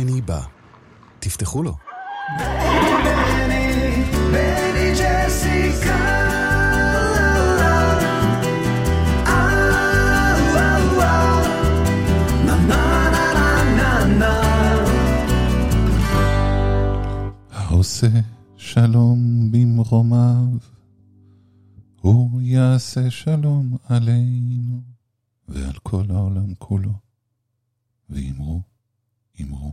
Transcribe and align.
בני 0.00 0.20
בא. 0.20 0.40
תפתחו 1.18 1.62
לו. 1.62 1.74
בני, 2.38 4.04
בני 4.32 4.92
ג'סיקה 4.94 6.28
העושה 17.52 18.06
שלום 18.56 19.50
במרומיו, 19.50 20.58
הוא 22.00 22.40
יעשה 22.40 23.10
שלום 23.10 23.76
עלינו 23.88 24.80
ועל 25.48 25.78
כל 25.82 26.04
העולם 26.10 26.54
כולו. 26.54 26.92
ואמרו, 28.10 28.62
אמרו, 29.42 29.72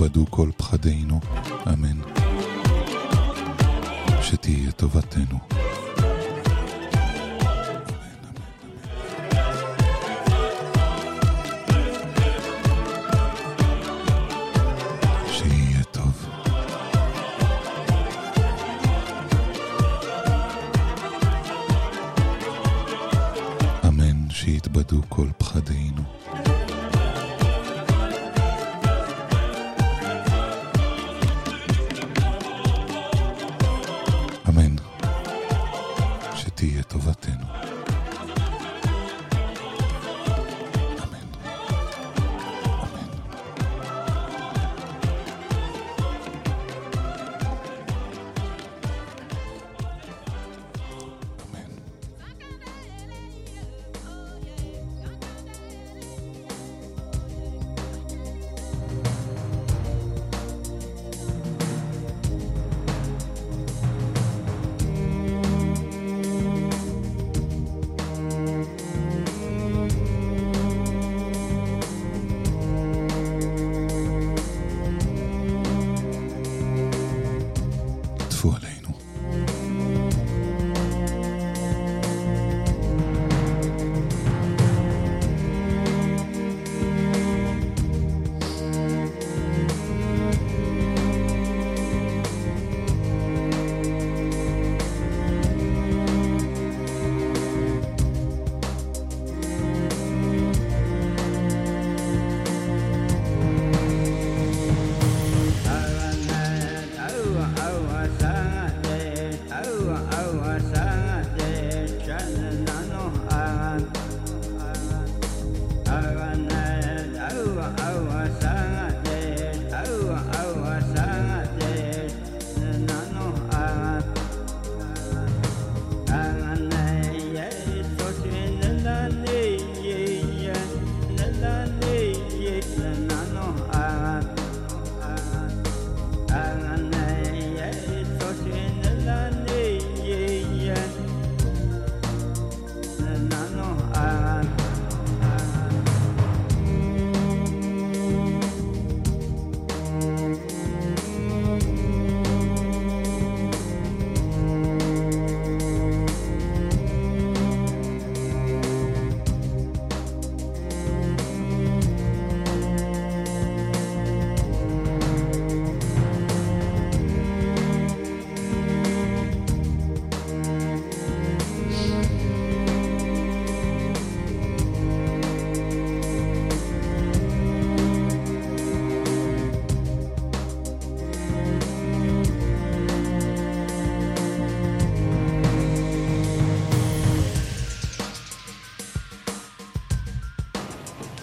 שיתבדו 0.00 0.26
כל 0.30 0.50
פחדינו, 0.56 1.20
אמן. 1.68 1.98
שתהיה 4.22 4.72
טובתנו. 4.72 5.38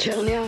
Calpurnia. 0.08 0.47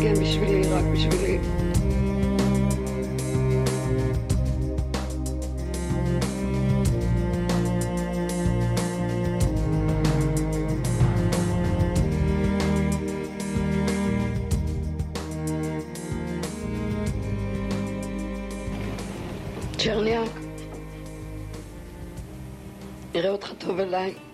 לנגן 0.00 0.20
בשבילי, 0.22 0.62
רק 0.62 0.84
בשבילי. 0.84 1.38
צ'רניאק, 19.78 20.30
נראה 23.14 23.30
אותך 23.30 23.52
טוב 23.58 23.80
אליי. 23.80 24.29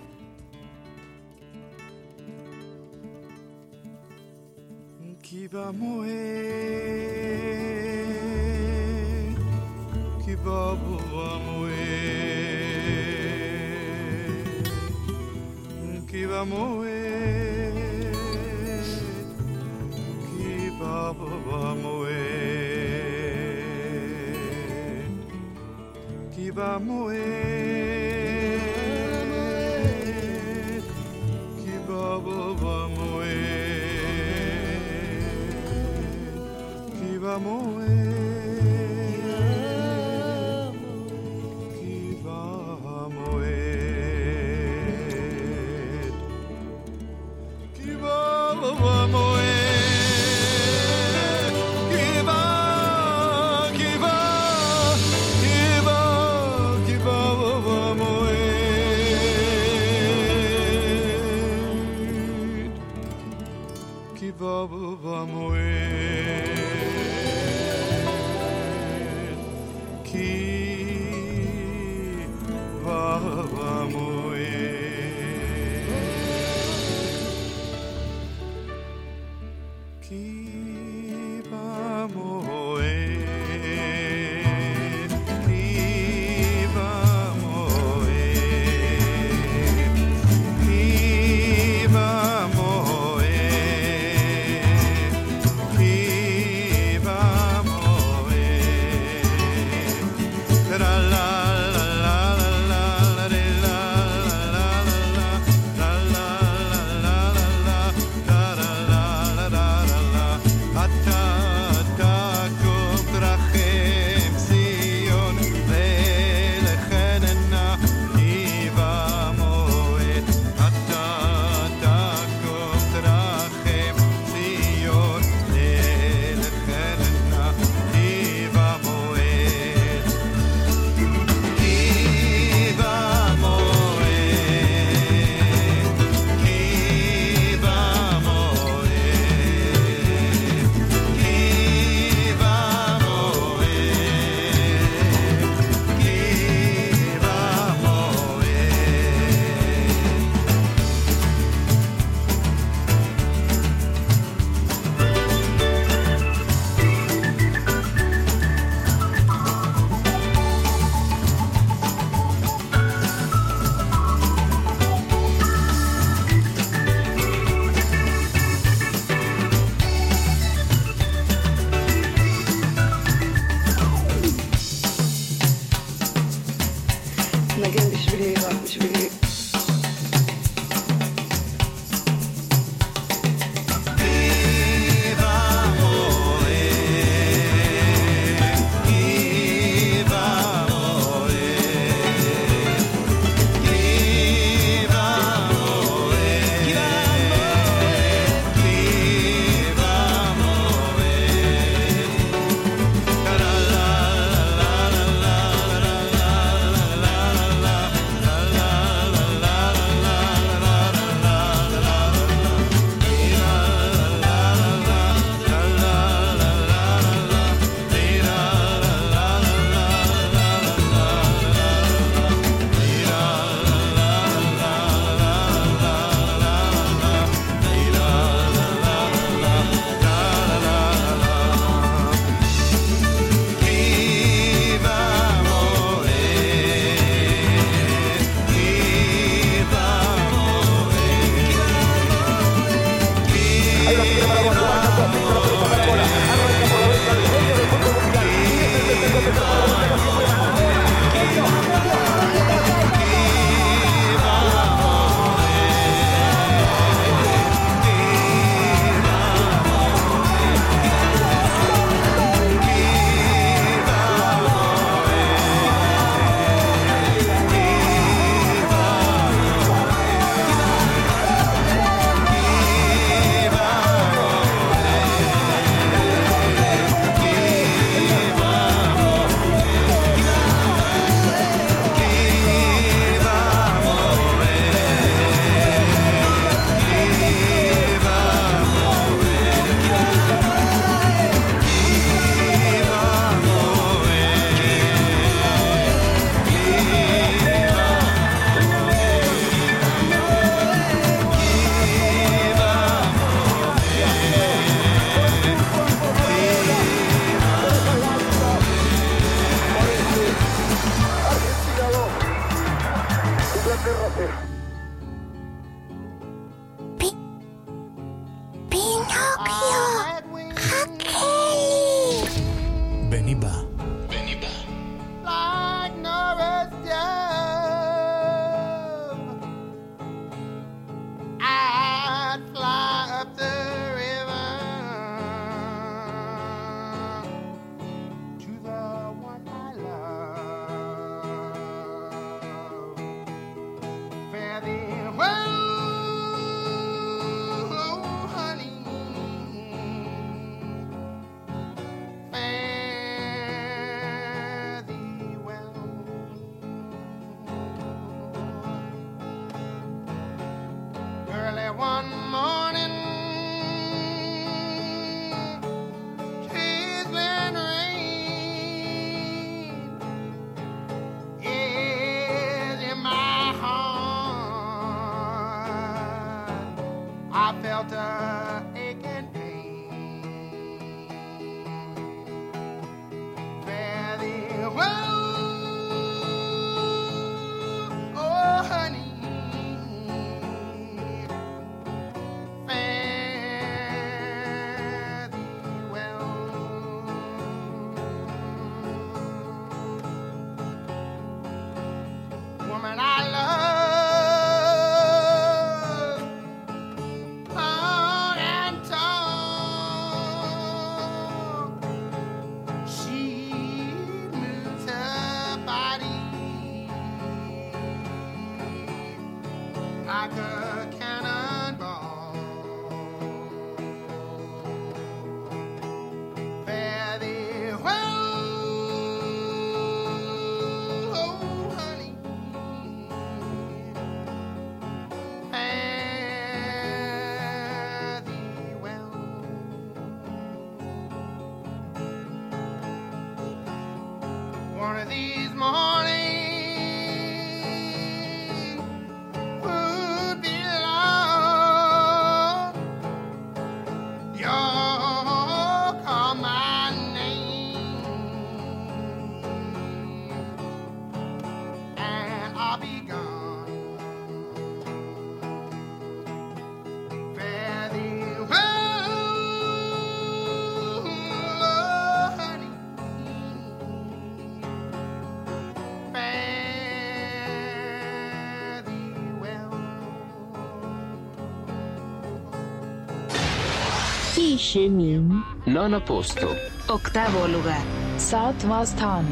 Siemień. 484.77 485.43
Nono 485.67 486.01
posto. 486.01 486.47
Oktavo 486.89 487.47
lugar. 487.47 487.81
Satwa 488.19 488.87
stan. 488.87 489.25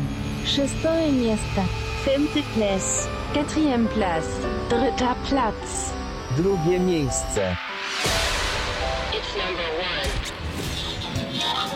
Шестое 0.47 1.13
место. 1.13 1.61
Femte 2.05 2.43
place. 2.55 3.09
Quatrième 3.35 3.87
place. 3.89 4.33
Dritter 4.71 5.15
Platz. 5.29 5.93
Drugie 6.37 6.81
miejsce. 6.81 7.57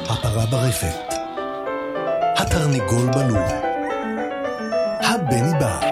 הפרה 0.09 0.47
ברפת. 0.47 1.15
התרנגול 2.37 3.07
בלול. 3.11 3.49
הבני 5.01 5.59
בר. 5.61 5.88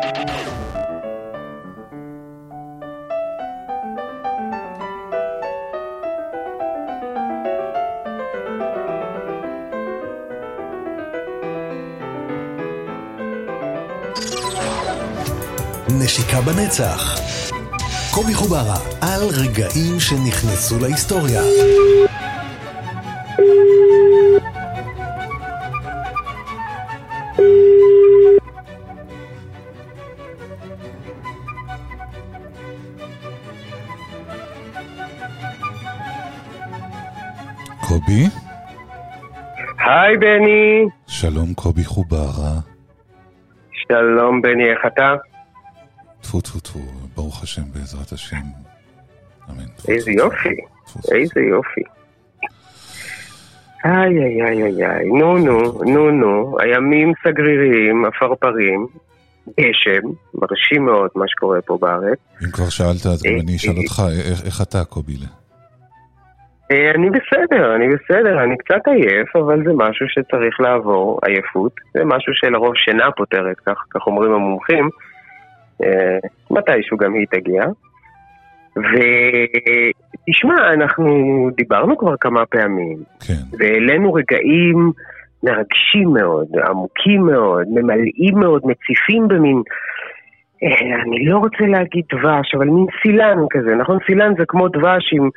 בנצח. 16.47 17.19
קובי 18.15 18.35
חוברה 18.35 18.77
על 19.03 19.21
רגעים 19.43 20.01
שנכנסו 20.01 20.79
להיסטוריה. 20.79 21.41
קובי? 37.89 38.25
היי 39.79 40.17
בני, 40.17 40.87
שלום 41.07 41.55
קובי 41.55 41.85
חוברה. 41.85 42.53
שלום 43.89 44.43
בני, 44.43 44.71
איך 44.71 44.79
אתה? 44.87 45.15
טפו 46.27 46.41
טפו 46.41 46.61
טפו, 46.61 46.79
ברוך 47.17 47.43
השם 47.43 47.63
בעזרת 47.75 48.13
השם. 48.13 48.47
אמן. 49.51 49.65
איזה 49.89 50.11
יופי. 50.13 50.57
איזה 51.15 51.41
יופי. 51.41 51.81
איי 53.85 54.19
איי 54.19 54.43
איי 54.43 54.63
איי 54.63 54.87
איי, 54.87 55.07
נו 55.09 55.39
נו, 55.39 55.85
נו 55.85 56.11
נו, 56.11 56.57
הימים 56.61 57.13
סגריריים, 57.25 58.05
עפרפרים, 58.05 58.87
גשם, 59.61 60.03
מרשים 60.35 60.85
מאוד 60.85 61.11
מה 61.15 61.25
שקורה 61.29 61.61
פה 61.63 61.79
בארץ. 61.81 62.19
אם 62.45 62.51
כבר 62.51 62.69
שאלת, 62.69 63.07
אז 63.07 63.23
גם 63.23 63.33
אה, 63.35 63.41
אני 63.41 63.57
אשאל 63.57 63.71
אה, 63.77 63.83
אותך, 63.83 64.03
איך- 64.29 64.45
איך 64.47 64.61
אתה 64.63 64.85
קובילה? 64.85 65.27
אה, 66.71 66.91
אני 66.95 67.11
בסדר, 67.11 67.75
אני 67.77 67.87
בסדר, 67.89 68.45
אני 68.45 68.57
קצת 68.59 68.83
עייף, 68.87 69.37
אבל 69.37 69.59
זה 69.65 69.71
משהו 69.75 70.07
שצריך 70.09 70.61
לעבור, 70.61 71.21
עייפות. 71.27 71.73
זה 71.95 72.05
משהו 72.05 72.33
שלרוב 72.35 72.73
שינה 72.77 73.11
פותרת, 73.17 73.57
כך, 73.67 73.79
כך 73.91 74.07
אומרים 74.07 74.33
המומחים. 74.33 74.91
אה, 75.85 76.19
מתישהו 76.51 76.97
גם 76.97 77.15
היא 77.15 77.27
תגיע. 77.31 77.65
ותשמע, 78.77 80.73
אנחנו 80.73 81.05
דיברנו 81.57 81.99
כבר 81.99 82.17
כמה 82.21 82.47
פעמים, 82.47 82.97
כן. 83.27 83.57
והעלינו 83.59 84.13
רגעים 84.13 84.93
מרגשים 85.43 86.09
מאוד, 86.15 86.47
עמוקים 86.69 87.23
מאוד, 87.23 87.67
ממלאים 87.69 88.35
מאוד, 88.41 88.63
מציפים 88.65 89.29
במין, 89.29 89.63
אה, 90.63 91.03
אני 91.03 91.25
לא 91.25 91.39
רוצה 91.39 91.67
להגיד 91.67 92.05
דבש, 92.13 92.55
אבל 92.55 92.67
מין 92.67 92.87
סילן 93.03 93.39
כזה, 93.51 93.75
נכון? 93.75 93.99
סילן 94.07 94.33
זה 94.39 94.45
כמו 94.49 94.69
דבש 94.69 95.13
עם, 95.13 95.29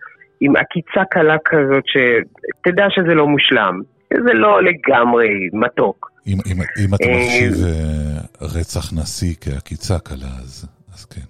עם 0.42 0.56
עקיצה 0.56 1.06
קלה 1.12 1.38
כזאת, 1.46 1.84
שתדע 1.86 2.86
שזה 2.90 3.16
לא 3.16 3.28
מושלם. 3.28 3.82
זה 4.14 4.34
לא 4.34 4.62
לגמרי 4.64 5.30
מתוק. 5.54 6.12
אם, 6.30 6.38
אם, 6.52 6.58
אם 6.84 6.96
אתה 6.96 7.06
מחשיב 7.16 7.54
אה, 7.66 8.48
רצח 8.56 8.94
נשיא 8.94 9.36
כעקיצה 9.42 10.00
קלה, 10.00 10.32
אז, 10.42 10.70
אז 10.94 11.06
כן. 11.06 11.28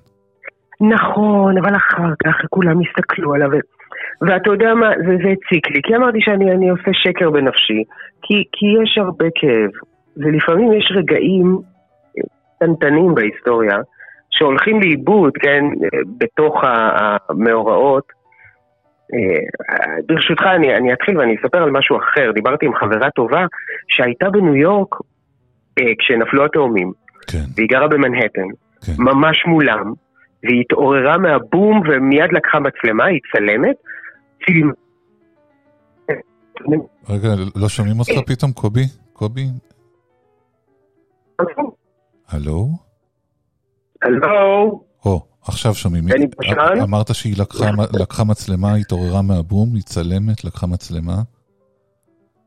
נכון, 0.96 1.58
אבל 1.58 1.76
אחר 1.76 2.14
כך 2.24 2.36
כולם 2.50 2.78
הסתכלו 2.82 3.34
עליו. 3.34 3.50
ואתה 4.22 4.50
יודע 4.50 4.74
מה, 4.74 4.90
זה, 4.98 5.14
זה 5.24 5.30
הציק 5.30 5.68
לי, 5.72 5.82
כי 5.84 5.96
אמרתי 5.96 6.18
שאני 6.22 6.52
אני 6.52 6.70
עושה 6.70 6.92
שקר 6.94 7.30
בנפשי, 7.30 7.84
כי, 8.22 8.44
כי 8.52 8.66
יש 8.84 8.98
הרבה 8.98 9.26
כאב, 9.36 9.72
ולפעמים 10.18 10.74
יש 10.74 10.92
רגעים 10.96 11.58
קטנטנים 12.56 13.16
בהיסטוריה, 13.16 13.78
שהולכים 14.30 14.82
לאיבוד, 14.82 15.34
כן, 15.38 15.64
בתוך 16.18 16.56
המאורעות. 16.64 18.19
אה, 19.14 20.02
ברשותך, 20.08 20.44
אני, 20.56 20.76
אני 20.76 20.94
אתחיל 20.94 21.18
ואני 21.18 21.36
אספר 21.36 21.58
על 21.64 21.72
משהו 21.72 21.98
אחר. 21.98 22.32
דיברתי 22.32 22.66
עם 22.66 22.76
חברה 22.76 23.10
טובה 23.12 23.46
שהייתה 23.88 24.30
בניו 24.30 24.56
יורק 24.56 24.96
אה, 25.80 25.84
כשנפלו 26.00 26.46
התאומים, 26.46 26.92
כן, 27.28 27.46
והיא 27.56 27.68
גרה 27.70 27.88
במנהטן, 27.88 28.48
כן. 28.86 28.94
ממש 28.98 29.46
מולם, 29.48 29.94
והיא 30.44 30.62
התעוררה 30.62 31.18
מהבום 31.18 31.82
ומיד 31.88 32.32
לקחה 32.32 32.60
מצלמה, 32.60 33.06
היא 33.06 33.20
צלמת, 33.32 33.76
צילמה. 34.46 34.74
רגע, 37.10 37.30
לא 37.56 37.70
שומעים 37.70 38.00
אותך 38.00 38.12
פתאום, 38.28 38.52
קובי? 38.52 38.84
קובי? 39.14 39.46
הלו? 42.30 42.68
הלו, 44.02 44.82
או, 45.06 45.22
עכשיו 45.50 45.74
שומעים. 45.74 46.04
בני 46.06 46.28
בשן? 46.40 46.82
אמרת 46.84 47.08
שהיא 47.14 47.36
לקחה, 47.42 47.66
לקחה 48.02 48.24
מצלמה, 48.24 48.76
התעוררה 48.76 49.22
מהבום, 49.22 49.70
היא 49.74 49.84
צלמת, 49.84 50.44
לקחה 50.44 50.68
מצלמה. 50.68 51.18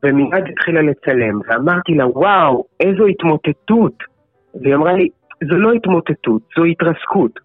ומיד 0.03 0.43
התחילה 0.51 0.81
לצלם, 0.81 1.39
ואמרתי 1.47 1.93
לה, 1.93 2.07
וואו, 2.07 2.65
איזו 2.79 3.05
התמוטטות. 3.05 3.97
והיא 4.61 4.75
אמרה 4.75 4.93
לי, 4.93 5.07
זו 5.49 5.57
לא 5.57 5.71
התמוטטות, 5.71 6.41
זו 6.57 6.63
התרסקות. 6.63 7.39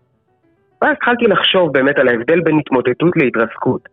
ואז 0.82 0.92
התחלתי 0.92 1.24
לחשוב 1.24 1.72
באמת 1.72 1.98
על 1.98 2.08
ההבדל 2.08 2.40
בין 2.40 2.58
התמוטטות 2.58 3.16
להתרסקות. 3.16 3.88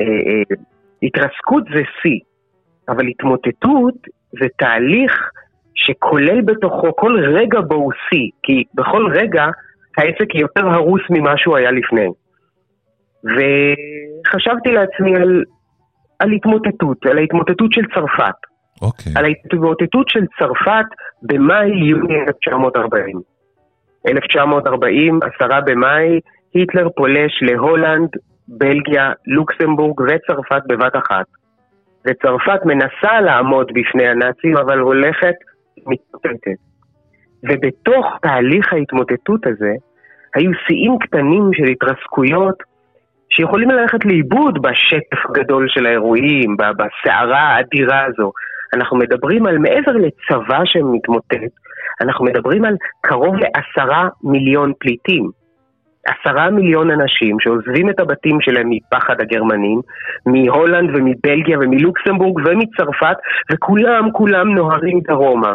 אה, 0.00 0.04
אה, 0.04 0.56
התרסקות 1.02 1.64
זה 1.74 1.82
שיא, 2.02 2.20
אבל 2.88 3.06
התמוטטות 3.08 3.94
זה 4.40 4.46
תהליך 4.58 5.30
שכולל 5.74 6.40
בתוכו 6.40 6.96
כל 6.96 7.20
רגע 7.20 7.60
בו 7.60 7.74
הוא 7.74 7.92
שיא, 8.08 8.30
כי 8.42 8.64
בכל 8.74 9.06
רגע 9.14 9.46
העסק 9.98 10.34
יותר 10.34 10.66
הרוס 10.66 11.02
ממה 11.10 11.32
שהוא 11.36 11.56
היה 11.56 11.70
לפני. 11.70 12.08
וחשבתי 13.24 14.72
לעצמי 14.72 15.16
על, 15.16 15.44
על 16.18 16.32
התמוטטות, 16.32 17.06
על 17.06 17.18
ההתמוטטות 17.18 17.72
של 17.72 17.82
צרפת. 17.94 18.34
אוקיי. 18.82 19.12
על 19.16 19.24
ההתמוטטות 19.24 20.08
של 20.08 20.24
צרפת 20.38 20.86
במאי-יוני 21.22 22.14
1940. 22.28 23.20
1940, 24.08 25.20
עשרה 25.22 25.60
במאי, 25.60 26.20
היטלר 26.54 26.88
פולש 26.96 27.42
להולנד, 27.42 28.08
בלגיה, 28.48 29.12
לוקסמבורג 29.26 30.00
וצרפת 30.00 30.62
בבת 30.68 30.96
אחת. 30.96 31.26
וצרפת 32.06 32.60
מנסה 32.64 33.20
לעמוד 33.20 33.66
בפני 33.74 34.08
הנאצים, 34.08 34.56
אבל 34.56 34.78
הולכת 34.78 35.34
מתמוטטת. 35.76 36.73
ובתוך 37.48 38.06
תהליך 38.22 38.72
ההתמוטטות 38.72 39.46
הזה, 39.46 39.72
היו 40.34 40.50
שיאים 40.66 40.98
קטנים 40.98 41.50
של 41.52 41.64
התרסקויות 41.64 42.62
שיכולים 43.28 43.70
ללכת 43.70 44.04
לאיבוד 44.04 44.62
בשטף 44.62 45.26
הגדול 45.28 45.66
של 45.68 45.86
האירועים, 45.86 46.56
בסערה 46.56 47.40
האדירה 47.40 48.04
הזו. 48.04 48.32
אנחנו 48.74 48.96
מדברים 48.96 49.46
על 49.46 49.58
מעבר 49.58 49.92
לצבא 49.92 50.60
שמתמוטט, 50.64 51.52
אנחנו 52.00 52.24
מדברים 52.24 52.64
על 52.64 52.76
קרוב 53.00 53.34
לעשרה 53.36 54.08
מיליון 54.24 54.72
פליטים. 54.78 55.30
עשרה 56.06 56.50
מיליון 56.50 56.90
אנשים 56.90 57.36
שעוזבים 57.40 57.90
את 57.90 58.00
הבתים 58.00 58.40
שלהם 58.40 58.70
מפחד 58.70 59.20
הגרמנים, 59.20 59.80
מהולנד 60.26 60.90
ומבלגיה 60.96 61.58
ומלוקסמבורג 61.58 62.38
ומצרפת, 62.46 63.16
וכולם 63.52 64.10
כולם 64.12 64.54
נוהרים 64.54 65.00
דרומה. 65.00 65.52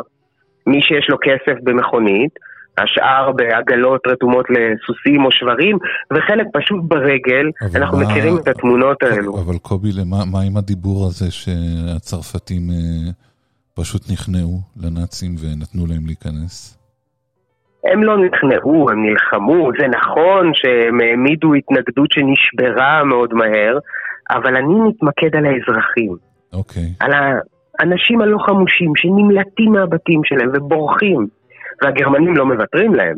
מי 0.68 0.82
שיש 0.82 1.10
לו 1.10 1.18
כסף 1.22 1.60
במכונית, 1.64 2.32
השאר 2.78 3.32
בעגלות 3.32 4.02
רתומות 4.08 4.46
לסוסים 4.50 5.26
או 5.26 5.32
שברים, 5.32 5.78
וחלק 6.14 6.48
פשוט 6.54 6.84
ברגל, 6.84 7.46
אנחנו 7.76 7.98
מה... 7.98 8.04
מכירים 8.04 8.38
את 8.38 8.48
התמונות 8.48 9.04
האלו. 9.04 9.40
אבל 9.40 9.58
קובי, 9.58 9.90
למה, 9.92 10.18
מה 10.32 10.42
עם 10.42 10.58
הדיבור 10.58 11.06
הזה 11.08 11.32
שהצרפתים 11.32 12.62
אה, 12.70 13.12
פשוט 13.74 14.02
נכנעו 14.12 14.60
לנאצים 14.84 15.36
ונתנו 15.40 15.86
להם 15.88 16.06
להיכנס? 16.06 16.80
הם 17.84 18.04
לא 18.04 18.18
נכנעו, 18.18 18.90
הם 18.90 19.06
נלחמו, 19.06 19.70
זה 19.80 19.88
נכון 19.88 20.52
שהם 20.54 21.02
העמידו 21.02 21.54
התנגדות 21.54 22.12
שנשברה 22.12 23.04
מאוד 23.04 23.34
מהר, 23.34 23.78
אבל 24.30 24.56
אני 24.56 24.74
מתמקד 24.88 25.36
על 25.36 25.46
האזרחים. 25.46 26.16
אוקיי. 26.54 26.84
Okay. 26.84 27.06
על 27.06 27.12
האנשים 27.80 28.22
הלא 28.22 28.38
חמושים 28.38 28.92
שנמלטים 28.96 29.72
מהבתים 29.72 30.22
שלהם 30.24 30.50
ובורחים. 30.54 31.28
והגרמנים 31.82 32.36
לא 32.36 32.46
מוותרים 32.46 32.96
להם. 32.96 33.16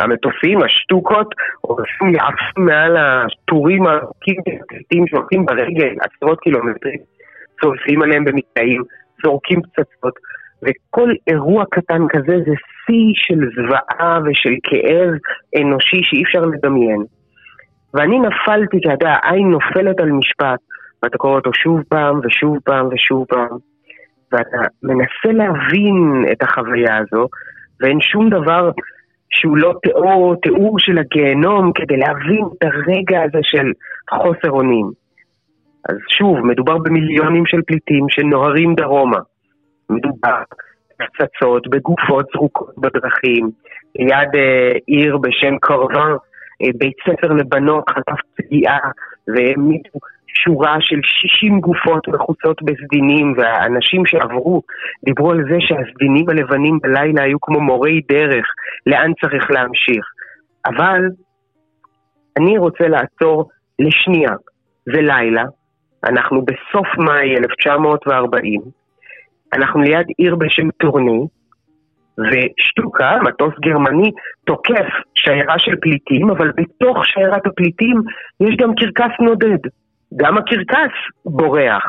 המטוסים, 0.00 0.62
השטוקות, 0.62 1.34
עושים 1.60 2.14
יעפים 2.14 2.64
מעל 2.64 2.96
הטורים 2.96 3.86
הארוכים 3.86 5.06
שהולכים 5.06 5.46
ברגל 5.46 5.94
עשרות 6.00 6.40
קילומטרים, 6.40 6.98
צורפים 7.60 8.02
עליהם 8.02 8.24
במקטעים, 8.24 8.82
זורקים 9.24 9.60
פצצות, 9.62 10.14
וכל 10.62 11.10
אירוע 11.26 11.64
קטן 11.70 12.02
כזה 12.08 12.36
זה 12.46 12.54
שיא 12.86 13.12
של 13.14 13.40
זוועה 13.56 14.18
ושל 14.24 14.54
כאב 14.62 15.10
אנושי 15.60 16.00
שאי 16.02 16.22
אפשר 16.22 16.40
לדמיין. 16.40 17.04
ואני 17.94 18.18
נפלתי, 18.18 18.78
אתה 18.78 18.92
יודע, 18.92 19.14
העין 19.22 19.50
נופלת 19.50 20.00
על 20.00 20.12
משפט, 20.12 20.60
ואתה 21.02 21.18
קורא 21.18 21.34
אותו 21.34 21.50
שוב 21.54 21.80
פעם 21.88 22.20
ושוב 22.24 22.58
פעם 22.64 22.88
ושוב 22.92 23.24
פעם, 23.28 23.69
ואתה 24.32 24.58
מנסה 24.82 25.32
להבין 25.32 26.24
את 26.32 26.42
החוויה 26.42 26.96
הזו, 26.96 27.28
ואין 27.80 28.00
שום 28.00 28.30
דבר 28.30 28.70
שהוא 29.30 29.56
לא 29.56 29.74
תיאור, 29.82 30.34
תיאור 30.42 30.78
של 30.78 30.98
הגיהנום 30.98 31.72
כדי 31.74 31.96
להבין 31.96 32.44
את 32.58 32.62
הרגע 32.62 33.22
הזה 33.22 33.38
של 33.42 33.72
חוסר 34.10 34.50
אונים. 34.50 34.90
אז 35.88 35.96
שוב, 36.18 36.38
מדובר 36.40 36.78
במיליונים 36.78 37.46
של 37.46 37.62
פליטים 37.66 38.06
שנוהרים 38.08 38.74
דרומה. 38.74 39.18
מדובר 39.90 40.42
בפצצות, 41.00 41.68
בגופות 41.68 42.26
זרוקות 42.32 42.74
בדרכים, 42.78 43.50
ליד 43.96 44.34
אה, 44.34 44.72
עיר 44.86 45.16
בשם 45.16 45.58
קרבן, 45.60 46.12
אה, 46.62 46.68
בית 46.74 46.96
ספר 47.08 47.32
לבנות 47.32 47.88
חטף 47.88 48.20
פגיעה 48.36 48.78
והעמידו 49.28 49.98
שורה 50.34 50.76
של 50.80 51.00
60 51.02 51.60
גופות 51.60 52.08
מחוצות 52.08 52.62
בסדינים, 52.62 53.34
והאנשים 53.36 54.06
שעברו 54.06 54.62
דיברו 55.04 55.30
על 55.30 55.44
זה 55.50 55.56
שהסדינים 55.58 56.28
הלבנים 56.28 56.78
בלילה 56.82 57.22
היו 57.22 57.40
כמו 57.40 57.60
מורי 57.60 58.00
דרך, 58.08 58.46
לאן 58.86 59.12
צריך 59.20 59.50
להמשיך. 59.50 60.06
אבל 60.66 61.00
אני 62.38 62.58
רוצה 62.58 62.88
לעצור 62.88 63.48
לשנייה. 63.78 64.32
זה 64.86 65.00
לילה, 65.00 65.44
אנחנו 66.04 66.44
בסוף 66.44 66.88
מאי 66.98 67.36
1940, 67.36 68.60
אנחנו 69.52 69.80
ליד 69.80 70.06
עיר 70.18 70.36
בשם 70.36 70.70
טורני, 70.70 71.26
ושטוקה, 72.18 73.18
מטוס 73.22 73.54
גרמני, 73.60 74.10
תוקף 74.44 74.88
שיירה 75.14 75.58
של 75.58 75.76
פליטים, 75.80 76.30
אבל 76.30 76.52
בתוך 76.56 77.06
שיירת 77.06 77.46
הפליטים 77.46 77.96
יש 78.40 78.56
גם 78.56 78.74
קרקס 78.74 79.14
נודד. 79.20 79.58
גם 80.16 80.38
הקרקס 80.38 80.94
בורח. 81.24 81.84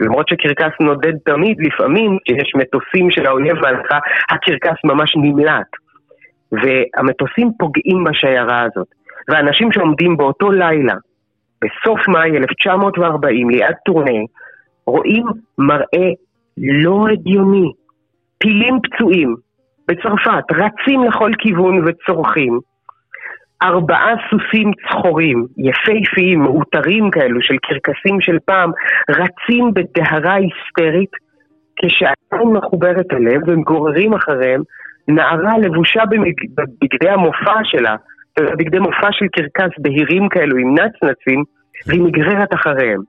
למרות 0.00 0.28
שקרקס 0.28 0.80
נודד 0.80 1.12
תמיד, 1.24 1.56
לפעמים, 1.60 2.18
כשיש 2.24 2.52
מטוסים 2.54 3.10
של 3.10 3.26
האויב 3.26 3.56
בהלכה, 3.60 3.98
הקרקס 4.30 4.84
ממש 4.84 5.16
נמלט. 5.16 5.66
והמטוסים 6.52 7.50
פוגעים 7.58 8.04
בשיירה 8.04 8.62
הזאת. 8.62 8.86
ואנשים 9.28 9.72
שעומדים 9.72 10.16
באותו 10.16 10.52
לילה, 10.52 10.94
בסוף 11.62 12.08
מאי 12.08 12.36
1940, 12.36 13.50
ליד 13.50 13.74
טורנה, 13.86 14.20
רואים 14.86 15.26
מראה 15.58 16.10
לא 16.58 17.06
הגיוני. 17.12 17.72
פילים 18.38 18.78
פצועים 18.82 19.34
בצרפת 19.88 20.44
רצים 20.52 21.04
לכל 21.04 21.30
כיוון 21.38 21.84
וצורכים. 21.86 22.60
ארבעה 23.62 24.14
סוסים 24.30 24.72
צחורים, 24.88 25.46
יפהפיים, 25.58 26.40
מאותרים 26.40 27.10
כאלו, 27.10 27.42
של 27.42 27.54
קרקסים 27.62 28.20
של 28.20 28.38
פעם, 28.44 28.70
רצים 29.10 29.74
בדהרה 29.74 30.34
היסטרית, 30.34 31.10
כשעדיין 31.76 32.48
מחוברת 32.48 33.12
אליהם, 33.12 33.40
והם 33.46 33.62
גוררים 33.62 34.14
אחריהם 34.14 34.62
נערה 35.08 35.58
לבושה 35.58 36.02
בבגדי 36.06 37.08
המופע 37.08 37.60
שלה, 37.64 37.96
בגדי 38.40 38.78
מופע 38.78 39.08
של 39.12 39.26
קרקס 39.28 39.74
בהירים 39.78 40.28
כאלו 40.28 40.56
עם 40.56 40.74
נצנצים, 40.74 41.44
והיא 41.86 42.02
נגררת 42.02 42.54
אחריהם. 42.54 43.00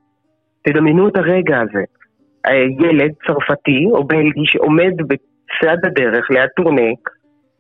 תדמיינו 0.64 1.08
את 1.08 1.18
הרגע 1.18 1.60
הזה. 1.60 1.84
ילד 2.80 3.12
צרפתי 3.28 3.86
או 3.92 4.04
בלגי 4.04 4.46
שעומד 4.46 4.94
בצד 4.98 5.78
הדרך 5.86 6.32
ליד 6.32 6.50
טורנק, 6.56 7.10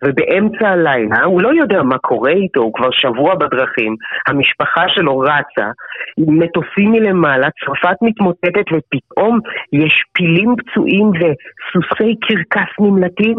ובאמצע 0.03 0.69
הלילה, 0.69 1.23
הוא 1.23 1.41
לא 1.41 1.49
יודע 1.53 1.83
מה 1.83 1.97
קורה 1.97 2.31
איתו, 2.31 2.59
הוא 2.59 2.73
כבר 2.73 2.91
שבוע 2.91 3.35
בדרכים, 3.35 3.95
המשפחה 4.27 4.83
שלו 4.87 5.19
רצה, 5.19 5.71
מטוסים 6.17 6.91
מלמעלה, 6.91 7.47
צרפת 7.65 7.97
מתמוטטת 8.01 8.65
ופתאום 8.73 9.39
יש 9.73 10.03
פילים 10.13 10.55
פצועים 10.57 11.09
וסוסי 11.09 12.15
קרקס 12.21 12.71
נמלטים, 12.79 13.37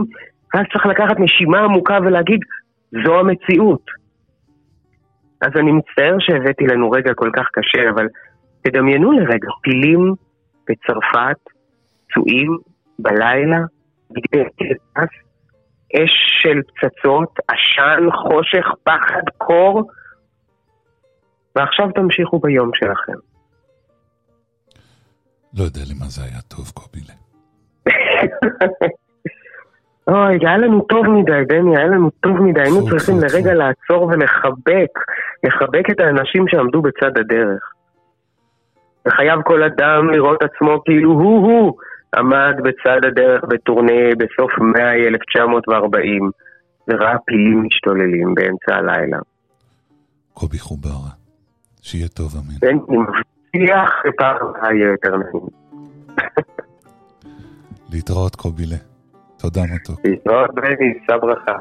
ואז 0.54 0.64
צריך 0.72 0.86
לקחת 0.86 1.20
נשימה 1.20 1.58
עמוקה 1.58 1.98
ולהגיד, 2.02 2.40
זו 3.04 3.20
המציאות. 3.20 3.84
אז 5.42 5.50
אני 5.56 5.72
מצטער 5.72 6.16
שהבאתי 6.18 6.66
לנו 6.66 6.90
רגע 6.90 7.14
כל 7.14 7.30
כך 7.36 7.48
קשה, 7.52 7.90
אבל 7.90 8.06
תדמיינו 8.62 9.12
לרגע, 9.12 9.48
פילים 9.62 10.14
בצרפת, 10.68 11.38
פצועים, 12.08 12.58
בלילה, 12.98 13.58
בגדי 14.10 14.44
קרקס, 14.58 15.27
אש 15.94 16.42
של 16.42 16.60
פצצות, 16.62 17.38
עשן, 17.48 18.10
חושך, 18.10 18.66
פחד, 18.82 19.22
קור, 19.38 19.82
ועכשיו 21.56 21.88
תמשיכו 21.94 22.38
ביום 22.38 22.70
שלכם. 22.74 23.18
לא 25.54 25.62
יודע 25.64 25.80
למה 25.90 26.04
זה 26.06 26.22
היה 26.24 26.40
טוב, 26.48 26.70
קובילה. 26.74 27.14
אוי, 30.08 30.38
היה 30.40 30.58
לנו 30.58 30.80
טוב 30.80 31.06
מדי, 31.08 31.44
בני, 31.48 31.76
היה 31.76 31.86
לנו 31.86 32.10
טוב 32.10 32.42
מדי. 32.42 32.60
היינו 32.60 32.88
צריכים 32.90 33.16
לרגע 33.20 33.54
לעצור 33.54 34.02
ולחבק, 34.02 34.92
לחבק 35.44 35.90
את 35.90 36.00
האנשים 36.00 36.48
שעמדו 36.48 36.82
בצד 36.82 37.18
הדרך. 37.18 37.72
וחייב 39.06 39.42
כל 39.42 39.62
אדם 39.62 40.10
לראות 40.10 40.42
עצמו 40.42 40.82
כאילו 40.84 41.10
הוא-הוא 41.10 41.78
עמד 42.14 42.54
בצד 42.64 43.04
הדרך 43.06 43.44
בטורנה 43.48 44.14
בסוף 44.18 44.50
מאי 44.60 45.08
1940 45.08 46.30
וראה 46.88 47.18
פילים 47.26 47.62
משתוללים 47.66 48.34
באמצע 48.34 48.74
הלילה. 48.74 49.18
קובי 50.34 50.58
חוברה, 50.58 51.10
שיהיה 51.82 52.08
טוב 52.08 52.32
אמן. 52.36 52.70
אני 52.70 52.78
מבטיח 52.78 53.90
שפעם 54.06 54.76
יהיה 54.76 54.90
יותר 54.90 55.16
נעים. 55.16 55.46
להתראות 57.92 58.36
קובילה. 58.36 58.76
תודה 59.38 59.60
מתוק. 59.74 60.00
להתראות 60.04 60.54
בני, 60.54 60.98
שא 61.06 61.16
ברכה. 61.16 61.58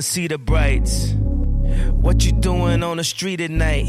Over, 0.00 0.02
see 0.02 0.28
the 0.28 0.38
brights. 0.38 1.12
What 2.00 2.24
you 2.24 2.32
doing 2.32 2.82
on 2.82 2.96
the 2.96 3.04
street 3.04 3.40
at 3.40 3.50
night? 3.50 3.88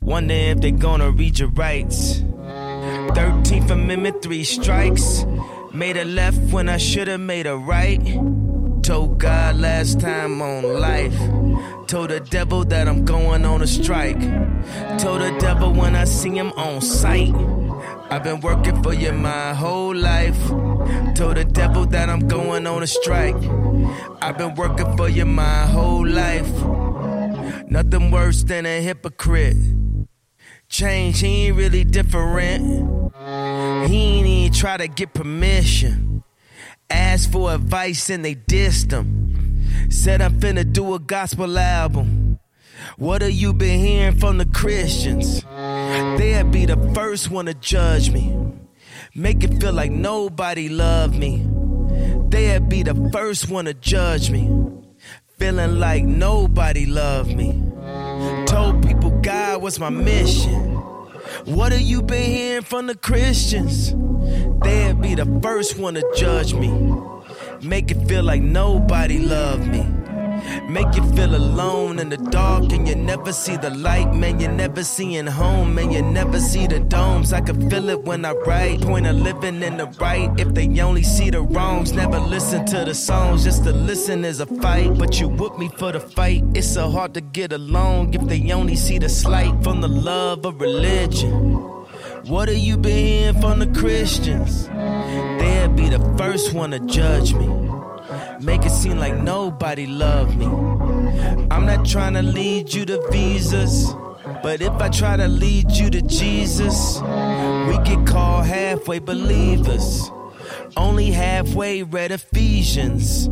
Wonder 0.00 0.34
if 0.34 0.60
they 0.60 0.70
gonna 0.70 1.10
read 1.10 1.38
your 1.38 1.48
rights. 1.50 2.22
13th 3.14 3.70
Amendment, 3.70 4.22
three 4.22 4.44
strikes. 4.44 5.24
Made 5.72 5.96
a 5.96 6.04
left 6.04 6.52
when 6.52 6.68
I 6.68 6.76
should've 6.76 7.20
made 7.20 7.46
a 7.46 7.56
right. 7.56 8.02
Told 8.82 9.18
God 9.18 9.56
last 9.56 10.00
time 10.00 10.42
on 10.42 10.62
life. 10.80 11.18
Told 11.86 12.10
the 12.10 12.20
devil 12.20 12.64
that 12.64 12.86
I'm 12.88 13.04
going 13.04 13.44
on 13.44 13.62
a 13.62 13.66
strike. 13.66 14.20
Told 14.98 15.20
the 15.22 15.36
devil 15.40 15.72
when 15.72 15.94
I 15.96 16.04
see 16.04 16.36
him 16.36 16.52
on 16.56 16.80
sight. 16.80 17.34
I've 18.10 18.24
been 18.24 18.40
working 18.40 18.82
for 18.82 18.92
you 18.92 19.12
my 19.12 19.54
whole 19.54 19.94
life. 19.94 20.40
Told 21.14 21.36
the 21.36 21.46
devil 21.50 21.86
that 21.86 22.10
I'm 22.10 22.28
going 22.28 22.66
on 22.66 22.82
a 22.82 22.86
strike. 22.86 23.61
I've 24.24 24.38
been 24.38 24.54
working 24.54 24.96
for 24.96 25.08
you 25.08 25.26
my 25.26 25.66
whole 25.66 26.06
life. 26.06 26.48
Nothing 27.68 28.12
worse 28.12 28.44
than 28.44 28.66
a 28.66 28.80
hypocrite. 28.80 29.56
Change, 30.68 31.18
he 31.18 31.46
ain't 31.48 31.56
really 31.56 31.82
different. 31.82 32.62
He 33.88 33.96
ain't 33.96 34.26
even 34.26 34.52
try 34.52 34.76
to 34.76 34.86
get 34.86 35.12
permission. 35.12 36.22
Asked 36.88 37.32
for 37.32 37.52
advice 37.52 38.10
and 38.10 38.24
they 38.24 38.36
dissed 38.36 38.92
him. 38.92 39.90
Said 39.90 40.22
I'm 40.22 40.38
finna 40.38 40.72
do 40.72 40.94
a 40.94 41.00
gospel 41.00 41.58
album. 41.58 42.38
What 42.98 43.22
have 43.22 43.32
you 43.32 43.52
been 43.52 43.80
hearing 43.80 44.18
from 44.18 44.38
the 44.38 44.46
Christians? 44.46 45.42
They'd 45.42 46.48
be 46.52 46.64
the 46.64 46.76
first 46.94 47.28
one 47.28 47.46
to 47.46 47.54
judge 47.54 48.12
me. 48.12 48.36
Make 49.16 49.42
it 49.42 49.60
feel 49.60 49.72
like 49.72 49.90
nobody 49.90 50.68
loved 50.68 51.18
me. 51.18 51.51
They'd 52.32 52.66
be 52.66 52.82
the 52.82 52.94
first 53.12 53.50
one 53.50 53.66
to 53.66 53.74
judge 53.74 54.30
me. 54.30 54.48
Feeling 55.36 55.78
like 55.78 56.02
nobody 56.02 56.86
loved 56.86 57.36
me. 57.36 57.62
Told 58.46 58.86
people 58.86 59.10
God 59.20 59.60
was 59.60 59.78
my 59.78 59.90
mission. 59.90 60.72
What 61.44 61.72
have 61.72 61.82
you 61.82 62.00
been 62.00 62.30
hearing 62.30 62.62
from 62.62 62.86
the 62.86 62.94
Christians? 62.94 63.92
They'd 64.62 64.98
be 64.98 65.14
the 65.14 65.40
first 65.42 65.76
one 65.76 65.92
to 65.92 66.12
judge 66.16 66.54
me. 66.54 66.70
Make 67.60 67.90
it 67.90 68.08
feel 68.08 68.22
like 68.22 68.40
nobody 68.40 69.18
loved 69.18 69.66
me. 69.66 69.84
Make 70.72 70.96
you 70.96 71.04
feel 71.12 71.36
alone 71.36 71.98
in 71.98 72.08
the 72.08 72.16
dark 72.16 72.72
and 72.72 72.88
you 72.88 72.94
never 72.94 73.30
see 73.30 73.58
the 73.58 73.68
light, 73.68 74.14
man. 74.14 74.40
You're 74.40 74.50
never 74.50 74.82
seeing 74.82 75.26
home, 75.26 75.74
man. 75.74 75.90
You 75.90 76.00
never 76.00 76.40
see 76.40 76.66
the 76.66 76.80
domes. 76.80 77.34
I 77.34 77.42
can 77.42 77.68
feel 77.68 77.90
it 77.90 78.00
when 78.04 78.24
I 78.24 78.32
write. 78.32 78.80
Point 78.80 79.06
of 79.06 79.16
living 79.16 79.62
in 79.62 79.76
the 79.76 79.84
right. 80.00 80.30
If 80.40 80.54
they 80.54 80.80
only 80.80 81.02
see 81.02 81.28
the 81.28 81.42
wrongs, 81.42 81.92
never 81.92 82.18
listen 82.18 82.64
to 82.72 82.86
the 82.86 82.94
songs. 82.94 83.44
Just 83.44 83.64
to 83.64 83.72
listen 83.72 84.24
is 84.24 84.40
a 84.40 84.46
fight, 84.46 84.96
but 84.96 85.20
you 85.20 85.28
whoop 85.28 85.58
me 85.58 85.68
for 85.76 85.92
the 85.92 86.00
fight. 86.00 86.42
It's 86.54 86.72
so 86.72 86.88
hard 86.88 87.12
to 87.14 87.20
get 87.20 87.52
along 87.52 88.14
if 88.14 88.22
they 88.22 88.50
only 88.50 88.76
see 88.76 88.96
the 88.96 89.10
slight 89.10 89.62
from 89.62 89.82
the 89.82 89.88
love 89.88 90.46
of 90.46 90.58
religion. 90.58 91.32
What 92.24 92.48
have 92.48 92.56
you 92.56 92.78
been 92.78 92.96
hearing 92.96 93.40
from 93.42 93.58
the 93.58 93.66
Christians? 93.78 94.68
They'll 94.68 95.68
be 95.68 95.90
the 95.90 96.00
first 96.16 96.54
one 96.54 96.70
to 96.70 96.80
judge 96.80 97.34
me. 97.34 97.71
Make 98.42 98.66
it 98.66 98.70
seem 98.70 98.98
like 98.98 99.16
nobody 99.22 99.86
loved 99.86 100.36
me. 100.36 100.46
I'm 101.50 101.64
not 101.64 101.86
trying 101.86 102.14
to 102.14 102.22
lead 102.22 102.74
you 102.74 102.84
to 102.86 103.00
visas. 103.12 103.94
But 104.42 104.60
if 104.60 104.72
I 104.72 104.88
try 104.88 105.16
to 105.16 105.28
lead 105.28 105.70
you 105.70 105.90
to 105.90 106.02
Jesus, 106.02 107.00
we 107.00 107.78
get 107.84 108.04
called 108.04 108.46
halfway 108.46 108.98
believers. 108.98 110.10
Only 110.76 111.12
halfway 111.12 111.84
read 111.84 112.10
Ephesians. 112.10 113.28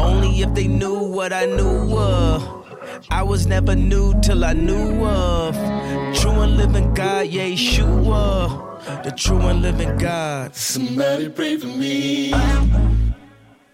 Only 0.00 0.42
if 0.42 0.52
they 0.54 0.66
knew 0.66 1.08
what 1.08 1.32
I 1.32 1.46
knew 1.46 1.96
of. 1.96 2.66
I 3.10 3.22
was 3.22 3.46
never 3.46 3.76
new 3.76 4.20
till 4.22 4.44
I 4.44 4.54
knew 4.54 5.04
of. 5.04 5.54
True 6.16 6.40
and 6.40 6.56
living 6.56 6.94
God, 6.94 7.28
Yeshua. 7.28 9.04
The 9.04 9.12
true 9.12 9.40
and 9.40 9.62
living 9.62 9.98
God. 9.98 10.56
Somebody 10.56 11.28
pray 11.28 11.58
for 11.58 11.68
me. 11.68 13.07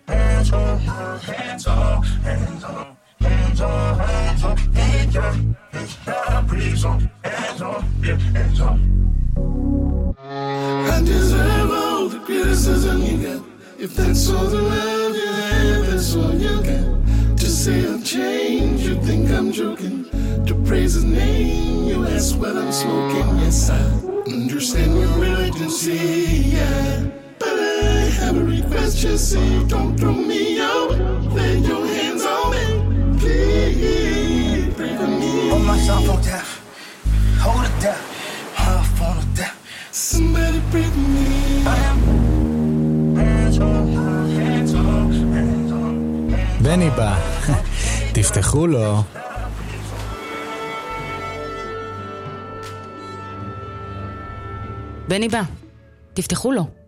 Hands 0.06 0.52
on, 0.52 0.78
hands 0.78 1.66
on, 1.66 2.02
hands 2.02 2.64
on, 2.64 2.96
hands 3.20 3.60
on, 3.60 3.98
hands 3.98 4.44
on, 4.44 4.56
hands 4.74 5.16
on, 5.16 5.56
hands 5.72 6.84
on, 6.84 7.10
hands 7.24 7.62
on, 7.62 7.84
yeah, 8.02 8.16
hands 8.16 8.60
on. 8.60 10.14
I 10.18 11.00
deserve 11.04 11.70
all 11.70 12.08
the 12.08 12.18
criticism 12.20 13.02
you 13.02 13.16
got. 13.26 13.42
If 13.78 13.94
that's 13.96 14.28
all 14.30 14.44
the 14.46 14.60
love 14.60 15.16
you 15.16 15.26
have, 15.26 15.86
that's 15.86 16.14
all 16.14 16.34
you 16.34 16.62
got. 16.62 17.38
To 17.38 17.46
say 17.46 17.86
I've 17.86 18.04
changed, 18.04 18.84
you 18.84 19.00
think 19.00 19.30
I'm 19.30 19.52
joking. 19.52 20.04
To 20.46 20.54
praise 20.66 20.94
his 20.94 21.04
name, 21.04 21.84
you 21.84 22.04
ask 22.06 22.36
what 22.38 22.56
I'm 22.56 22.70
smoking. 22.72 23.38
Yes, 23.38 23.70
I 23.70 23.80
understand 24.26 24.98
your 24.98 25.18
reluctancy, 25.18 26.52
yeah. 26.52 27.03
I 28.74 28.76
request, 28.76 28.98
just 28.98 29.30
say, 29.30 29.64
don't 29.68 29.96
throw 29.96 30.12
me 30.12 30.58
out. 30.58 30.90
Lay 31.36 31.58
your 31.58 31.86
hands 31.86 32.24
on 32.24 32.50
me, 32.52 32.64
please. 33.18 34.74
Pray 34.74 34.96
for 34.96 35.06
me. 35.06 35.48
Hold 35.50 35.62
myself 35.62 36.08
on 36.10 36.20
down. 36.22 36.44
Hold 37.44 37.66
it 37.66 37.82
down. 37.84 38.00
On 39.06 39.16
it 39.22 39.34
down. 39.38 39.54
Somebody 39.92 40.60
pray 40.70 40.82
for 40.82 40.98
me. 40.98 41.24
בני 46.60 46.90
בא, 46.90 47.18
תפתחו 48.12 48.66
לו. 48.66 49.02
בני 55.08 55.28
בא, 55.28 55.42
תפתחו 56.14 56.52
לו. 56.52 56.83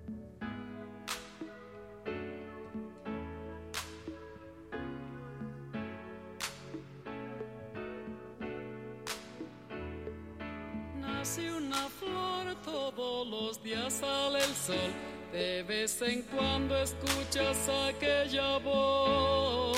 De 14.68 15.62
vez 15.62 16.02
en 16.02 16.22
cuando 16.22 16.76
escuchas 16.76 17.68
aquella 17.88 18.58
voz, 18.58 19.76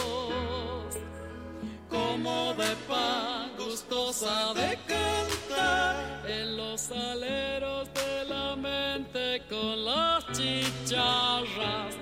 como 1.91 2.55
de 2.55 2.75
pan, 2.89 3.51
gustosa 3.59 4.55
de 4.55 4.79
cantar, 4.87 6.25
en 6.27 6.57
los 6.57 6.91
aleros 6.91 7.89
de 7.93 8.25
la 8.31 8.57
mente 8.57 9.43
con 9.51 9.85
las 9.85 10.25
chicharras. 10.33 11.95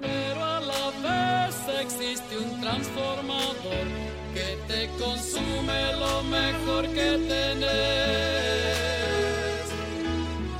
Pero 0.00 0.42
a 0.42 0.60
la 0.60 0.90
vez 1.02 1.54
existe 1.82 2.38
un 2.38 2.60
transformador 2.62 3.86
que 4.32 4.56
te 4.68 4.88
consume 4.98 5.92
lo 5.98 6.22
mejor 6.22 6.86
que 6.88 7.18
tenés. 7.28 7.92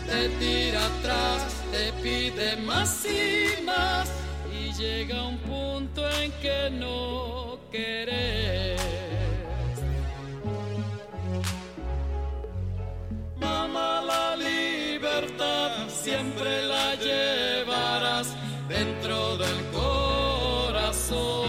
Te 0.06 0.28
tira 0.38 0.84
atrás, 0.86 1.51
pide 2.02 2.56
más 2.56 3.06
y 3.06 3.62
más 3.62 4.10
y 4.52 4.72
llega 4.72 5.26
un 5.26 5.38
punto 5.38 6.08
en 6.20 6.32
que 6.42 6.70
no 6.70 7.58
querés. 7.70 8.80
Mamá, 13.36 14.02
la 14.02 14.36
libertad 14.36 15.70
siempre 15.88 16.64
la 16.66 16.94
llevarás 16.96 18.34
dentro 18.68 19.36
del 19.36 19.58
corazón. 19.72 21.41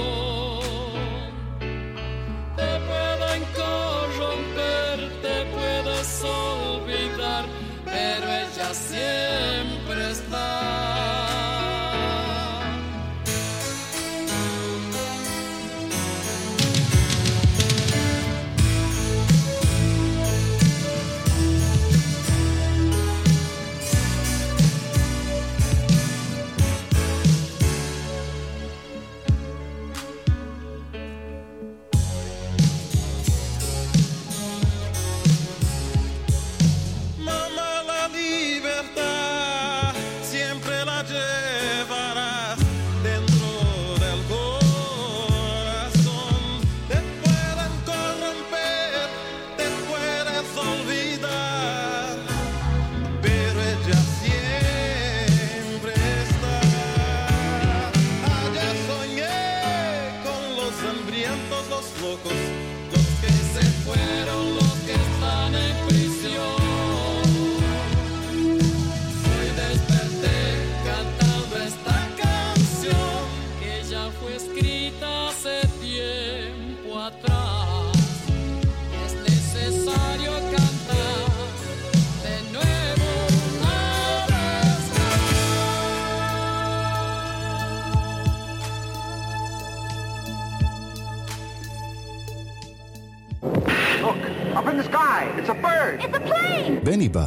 plane. 97.02 97.02
בני 97.02 97.08
בא, 97.08 97.26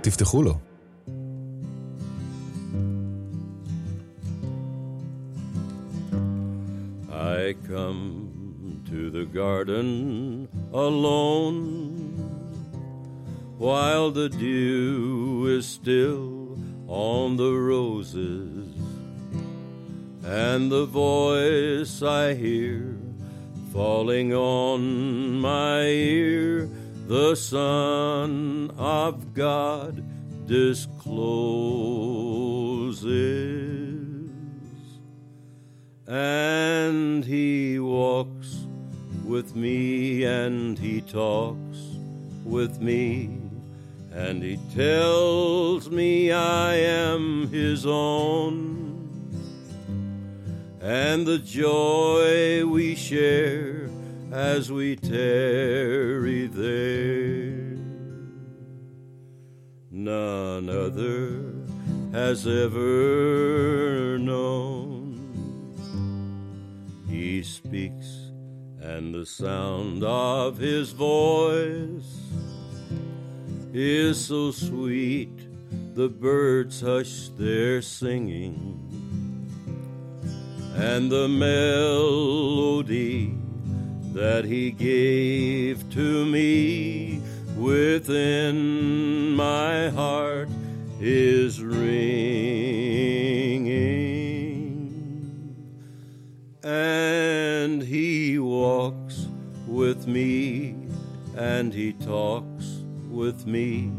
תפתחו 0.00 0.42
לו. 0.42 0.54
I 7.10 7.54
come 7.68 8.82
to 8.90 9.10
the 9.10 9.24
garden 9.24 10.48
alone 10.72 11.60
while 13.58 14.10
the 14.10 14.28
dew 14.28 15.46
is 15.58 15.66
still 15.66 16.58
on 16.88 17.36
the 17.36 17.52
roses 17.72 18.68
and 20.24 20.70
the 20.70 20.86
voice 20.86 22.02
I 22.02 22.34
hear 22.34 22.96
falling 23.72 24.34
on 24.34 24.80
my 25.40 25.80
ear 25.82 26.68
the 27.07 27.35
Son 27.35 28.69
of 28.77 29.33
God 29.33 30.03
discloses 30.45 31.07
and 36.05 37.23
he 37.23 37.79
walks 37.79 38.65
with 39.23 39.55
me 39.55 40.25
and 40.25 40.77
he 40.77 40.99
talks 40.99 41.79
with 42.43 42.81
me 42.81 43.39
and 44.11 44.43
he 44.43 44.57
tells 44.75 45.89
me 45.89 46.33
I 46.33 46.73
am 46.75 47.47
his 47.47 47.85
own. 47.85 48.97
And 50.81 51.25
the 51.25 51.37
joy 51.39 52.65
we 52.65 52.95
share 52.95 53.76
as 54.31 54.71
we 54.71 54.95
tarry 54.95 56.47
there. 56.47 57.77
None 59.89 60.69
other 60.69 61.53
has 62.11 62.45
ever 62.45 64.17
known. 64.19 65.15
He 67.07 67.41
speaks, 67.41 68.31
and 68.81 69.13
the 69.15 69.25
sound 69.25 70.03
of 70.03 70.57
his 70.57 70.91
voice 70.91 72.19
is 73.73 74.23
so 74.25 74.51
sweet, 74.51 75.47
the 75.95 76.09
birds 76.09 76.81
hush 76.81 77.29
their 77.37 77.81
singing, 77.81 78.83
and 80.75 81.09
the 81.11 81.27
melody 81.27 82.67
that 84.13 84.45
he 84.45 84.71
gave 84.71 85.89
to 85.91 86.25
me 86.25 87.21
within 87.55 89.35
my 89.35 89.89
heart 89.89 90.49
is 90.99 91.61
ringing. 91.61 91.87
And 96.63 97.81
he 97.81 98.39
walks 98.39 99.27
with 99.67 100.07
me 100.07 100.75
and 101.35 101.73
he 101.73 101.93
talks 101.93 102.83
with 103.09 103.45
me 103.45 103.91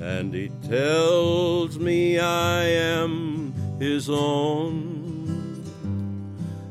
and 0.00 0.32
he 0.34 0.48
tells 0.68 1.78
me 1.78 2.18
I 2.18 2.64
am 2.64 3.54
his 3.78 4.08
own 4.08 5.01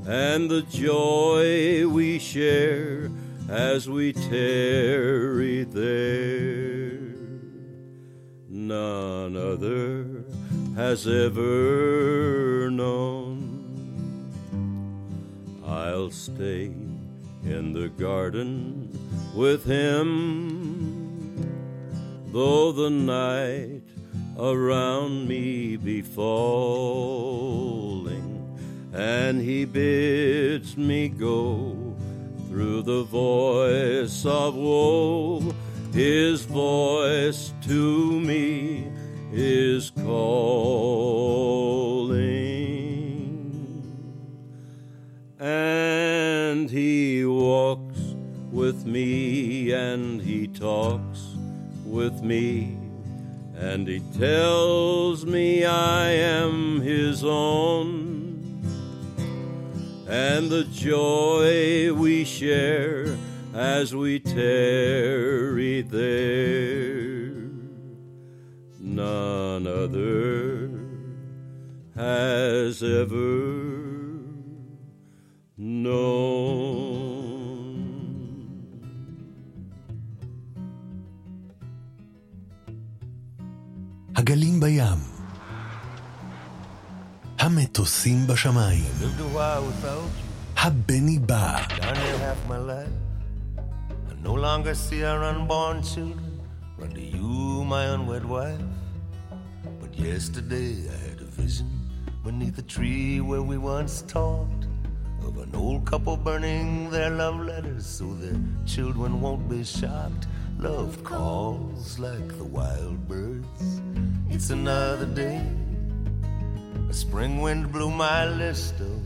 and 0.08 0.50
the 0.50 0.64
joy 0.64 1.88
we 1.88 2.20
share 2.20 3.12
as 3.50 3.90
we 3.90 4.14
tarry 4.14 5.64
there. 5.64 7.00
None 8.50 9.36
other 9.36 10.24
has 10.76 11.08
ever 11.08 12.70
known. 12.72 13.50
I'll 15.66 16.12
stay 16.12 16.72
in 17.44 17.74
the 17.74 17.90
garden 17.90 18.90
with 19.36 19.66
him, 19.66 21.38
though 22.32 22.72
the 22.72 22.90
night 22.90 23.84
around 24.38 25.28
me 25.28 25.76
be 25.76 26.02
falling, 26.02 27.52
and 29.02 29.42
he 29.42 29.66
bids 29.66 30.78
me 30.78 31.10
go 31.10 31.76
through 32.48 32.84
the 32.84 33.02
voice 33.02 34.24
of 34.28 34.54
woe. 34.54 35.42
His 35.92 36.46
voice 36.46 37.52
to 37.64 38.20
me 38.20 38.92
is 39.32 39.90
calling. 39.90 40.52
And 45.40 46.70
he 46.70 47.26
walks 47.26 48.00
with 48.52 48.86
me 48.86 49.72
and 49.72 50.22
he 50.22 50.46
talks 50.48 51.38
with 51.86 52.22
me 52.22 52.78
and 53.56 53.88
he 53.88 54.00
tells 54.20 55.26
me 55.26 55.66
I 55.66 56.10
am 56.10 56.82
his 56.82 57.24
own 57.24 58.01
and 60.21 60.51
the 60.51 60.65
joy 60.65 61.93
we 61.93 62.25
share 62.25 63.17
as 63.55 63.95
we 63.95 64.21
tarry 64.21 65.83
there. 65.83 67.33
None 68.81 69.67
other 69.67 70.71
has 71.95 72.83
ever 72.83 73.67
known. 75.57 76.37
הגלים 84.17 84.61
בים. 84.61 85.10
המטוסים 87.51 88.27
בשמיים. 88.27 88.85
Lived 89.01 89.21
a 89.21 89.37
while 89.37 89.63
without 89.63 90.11
you, 90.19 90.61
הבני 90.61 91.19
בא. 91.19 91.57
down 91.69 91.97
here 91.97 92.19
half 92.19 92.49
my 92.49 92.59
life. 92.59 92.97
I 94.11 94.15
no 94.23 94.35
longer 94.35 94.75
see 94.75 95.03
our 95.05 95.23
unborn 95.25 95.83
children. 95.83 96.41
Run 96.79 96.91
to 96.91 97.05
you, 97.17 97.65
my 97.75 97.85
unwed 97.95 98.25
wife. 98.25 98.67
But 99.81 99.93
yesterday 100.09 100.73
I 100.95 100.99
had 101.09 101.19
a 101.27 101.31
vision 101.41 101.71
beneath 102.25 102.59
a 102.59 102.67
tree 102.77 103.21
where 103.29 103.45
we 103.51 103.57
once 103.77 103.95
talked 104.19 104.65
of 105.27 105.35
an 105.45 105.53
old 105.55 105.83
couple 105.91 106.17
burning 106.17 106.69
their 106.91 107.11
love 107.23 107.39
letters 107.41 107.85
so 107.99 108.05
their 108.23 108.39
children 108.75 109.21
won't 109.25 109.45
be 109.49 109.63
shocked. 109.65 110.25
Love 110.59 110.93
calls 111.13 111.99
like 112.07 112.29
the 112.41 112.49
wild 112.59 112.99
birds. 113.09 113.63
It's 114.35 114.51
another 114.51 115.07
day. 115.25 115.41
a 116.92 116.94
spring 116.94 117.40
wind 117.40 117.72
blew 117.72 117.90
my 117.90 118.26
list 118.26 118.74
of 118.82 119.00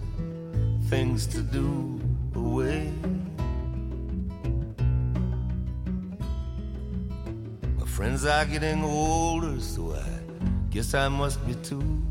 things 0.89 1.27
to 1.27 1.41
do 1.43 2.01
away. 2.33 2.91
My 7.77 7.85
friends 7.85 8.25
are 8.25 8.45
getting 8.45 8.83
older, 8.83 9.61
so 9.61 9.93
I 9.93 10.03
guess 10.71 10.95
I 10.95 11.09
must 11.09 11.45
be 11.45 11.53
too. 11.61 12.01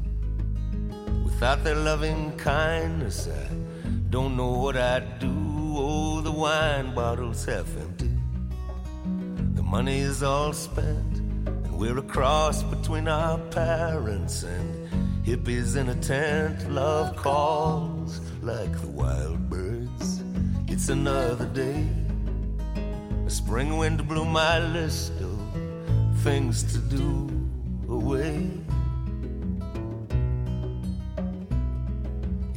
Without 1.24 1.64
their 1.64 1.74
loving 1.74 2.37
kindness, 2.37 3.26
I 3.26 3.46
don't 4.10 4.37
know 4.37 4.52
what 4.52 4.76
I'd 4.76 5.18
do. 5.18 5.34
Oh, 5.76 6.20
the 6.20 6.30
wine 6.30 6.94
bottle's 6.94 7.44
half 7.46 7.76
empty. 7.78 8.12
The 9.56 9.64
money 9.64 9.98
is 9.98 10.22
all 10.22 10.52
spent, 10.52 11.16
and 11.16 11.76
we're 11.76 11.98
a 11.98 12.02
cross 12.02 12.62
between 12.62 13.08
our 13.08 13.38
parents 13.50 14.44
and 14.44 14.84
hippies 15.24 15.76
in 15.76 15.88
a 15.88 15.94
tent. 15.96 16.70
Love 16.70 17.16
calls 17.16 18.20
like 18.42 18.72
the 18.80 18.88
wild 18.88 19.48
birds. 19.48 20.22
It's 20.68 20.90
another 20.90 21.46
day. 21.46 21.87
A 23.26 23.30
spring 23.30 23.78
wind 23.78 24.06
blew 24.06 24.24
my 24.24 24.58
list 24.58 25.12
of 25.20 25.40
things 26.22 26.62
to 26.72 26.78
do 26.78 27.30
away. 27.88 28.50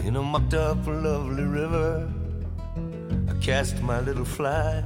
In 0.06 0.16
a 0.16 0.22
mucked 0.22 0.54
up, 0.54 0.86
lovely 0.88 1.44
river, 1.44 2.12
I 3.30 3.34
cast 3.40 3.82
my 3.82 4.00
little 4.02 4.26
fly. 4.26 4.84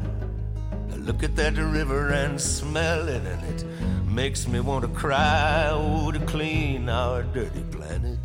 I 0.92 0.96
look 0.98 1.24
at 1.24 1.36
that 1.36 1.58
river 1.58 2.10
and 2.10 2.40
smell 2.40 3.08
it, 3.08 3.24
and 3.26 3.44
it 3.54 3.66
makes 4.12 4.46
me 4.48 4.60
want 4.60 4.84
to 4.84 4.90
cry. 4.90 5.70
Oh, 5.72 6.12
to 6.12 6.20
clean 6.26 6.90
our 6.90 7.24
dirty 7.24 7.64
planet. 7.72 8.20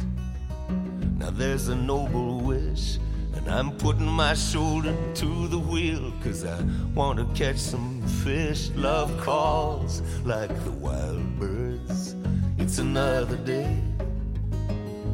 Now 1.18 1.30
there's 1.30 1.68
a 1.68 1.76
noble 1.76 2.40
wish, 2.40 2.98
and 3.34 3.48
I'm 3.48 3.70
putting 3.76 4.06
my 4.06 4.34
shoulder 4.34 4.94
to 5.14 5.48
the 5.48 5.58
wheel, 5.58 6.12
cause 6.24 6.44
I 6.44 6.60
want 6.94 7.18
to 7.18 7.24
catch 7.34 7.58
some 7.58 8.02
fish. 8.24 8.70
Love 8.70 9.16
calls 9.20 10.02
like 10.24 10.52
the 10.64 10.72
wild 10.72 11.38
birds. 11.38 12.16
It's 12.58 12.78
another 12.78 13.36
day. 13.36 13.78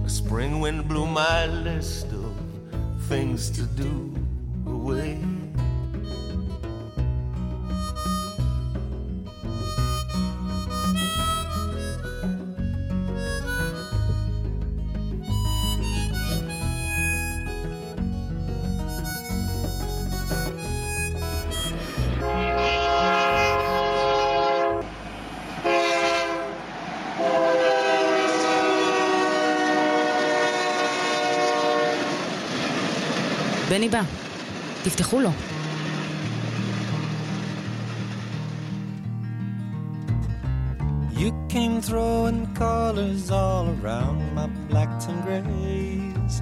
A 0.04 0.08
spring 0.08 0.60
wind 0.60 0.88
blew 0.88 1.06
my 1.06 1.46
list 1.46 2.06
of 2.06 2.34
things 3.08 3.50
to 3.50 3.62
do 3.62 4.14
away. 4.66 5.18
תפתחו 35.01 35.19
לו. 35.19 35.29
You 41.21 41.31
came 41.49 41.81
throwing 41.81 42.45
colors 42.53 43.31
all 43.31 43.65
around 43.75 44.19
my 44.35 44.47
blacks 44.69 45.05
and 45.11 45.19
grays. 45.25 46.33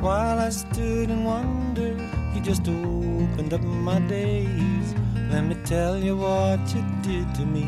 While 0.00 0.38
I 0.38 0.48
stood 0.48 1.10
in 1.14 1.20
wonder, 1.32 1.92
you 2.32 2.40
just 2.40 2.64
opened 2.66 3.52
up 3.56 3.62
my 3.62 4.00
days. 4.18 4.86
Let 5.30 5.44
me 5.50 5.56
tell 5.64 5.96
you 6.06 6.14
what 6.16 6.60
you 6.74 6.82
did 7.08 7.26
to 7.38 7.44
me. 7.56 7.66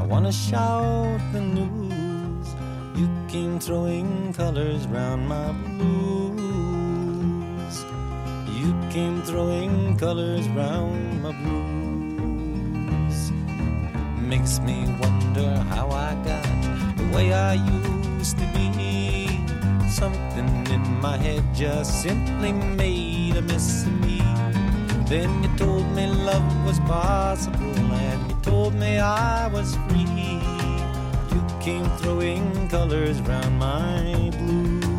I 0.00 0.02
wanna 0.12 0.32
shout 0.32 1.20
the 1.32 1.40
news. 1.58 2.48
You 2.98 3.06
came 3.32 3.58
throwing 3.58 4.34
colors 4.34 4.86
round 4.86 5.22
my 5.34 5.48
came 8.91 9.21
throwing 9.21 9.97
colors 9.97 10.45
round 10.49 11.23
my 11.23 11.31
blues. 11.31 13.31
Makes 14.19 14.59
me 14.59 14.83
wonder 14.99 15.55
how 15.69 15.89
I 15.91 16.13
got 16.25 16.43
the 16.97 17.05
way 17.15 17.31
I 17.31 17.53
used 17.53 18.37
to 18.37 18.45
be. 18.53 19.39
Something 19.89 20.67
in 20.67 20.99
my 20.99 21.15
head 21.15 21.41
just 21.55 22.01
simply 22.01 22.51
made 22.51 23.37
a 23.37 23.41
mess 23.41 23.85
of 23.85 23.93
me. 24.01 24.21
Then 25.07 25.41
you 25.41 25.49
told 25.55 25.89
me 25.95 26.07
love 26.07 26.65
was 26.65 26.81
possible, 26.81 27.93
and 27.93 28.29
you 28.29 28.35
told 28.41 28.75
me 28.75 28.99
I 28.99 29.47
was 29.47 29.77
free. 29.87 30.41
You 31.31 31.41
came 31.61 31.85
throwing 31.99 32.67
colors 32.67 33.21
round 33.21 33.57
my 33.57 34.31
blues. 34.37 34.90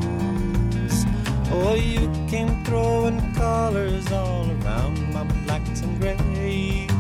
Oh, 1.55 1.75
you 1.75 2.11
came 2.29 2.65
throwing 2.65 3.21
colors 3.35 4.11
all 4.11 4.51
around 4.51 5.13
my 5.13 5.25
blacks 5.45 5.83
and 5.83 6.01
grays. 6.01 6.91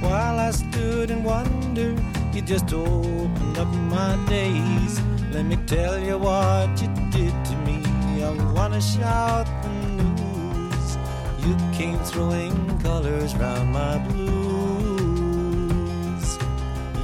While 0.00 0.38
I 0.38 0.50
stood 0.50 1.10
in 1.10 1.24
wonder, 1.24 1.96
you 2.34 2.42
just 2.42 2.70
opened 2.74 3.56
up 3.56 3.68
my 3.88 4.22
days. 4.28 5.00
Let 5.32 5.46
me 5.46 5.56
tell 5.66 5.98
you 5.98 6.18
what 6.18 6.68
you 6.82 6.88
did 7.10 7.32
to 7.46 7.56
me. 7.64 7.82
I 8.22 8.30
wanna 8.52 8.82
shout 8.82 9.46
the 9.62 9.68
news. 10.02 10.98
You 11.38 11.56
came 11.72 11.98
throwing 12.00 12.78
colors 12.80 13.34
round 13.36 13.72
my 13.72 13.96
blues. 14.08 15.16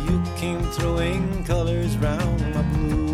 You 0.07 0.23
came 0.37 0.63
throwing 0.73 1.43
colors 1.45 1.97
round 1.97 2.55
my 2.55 2.63
blues. 2.63 3.12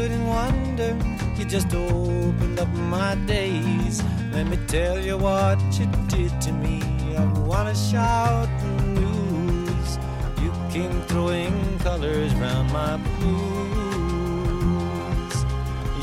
In 0.00 0.26
wonder, 0.26 0.96
you 1.36 1.44
just 1.44 1.74
opened 1.74 2.58
up 2.58 2.68
my 2.68 3.16
days. 3.26 4.02
Let 4.32 4.46
me 4.46 4.56
tell 4.66 4.98
you 4.98 5.18
what 5.18 5.60
you 5.78 5.84
did 6.08 6.40
to 6.40 6.52
me. 6.52 6.82
I 7.18 7.24
wanna 7.46 7.74
shout 7.74 8.48
the 8.62 8.68
news. 8.98 9.98
You 10.40 10.52
came 10.72 11.02
throwing 11.02 11.78
colors 11.80 12.34
round 12.36 12.72
my 12.72 12.96
blues. 12.96 14.14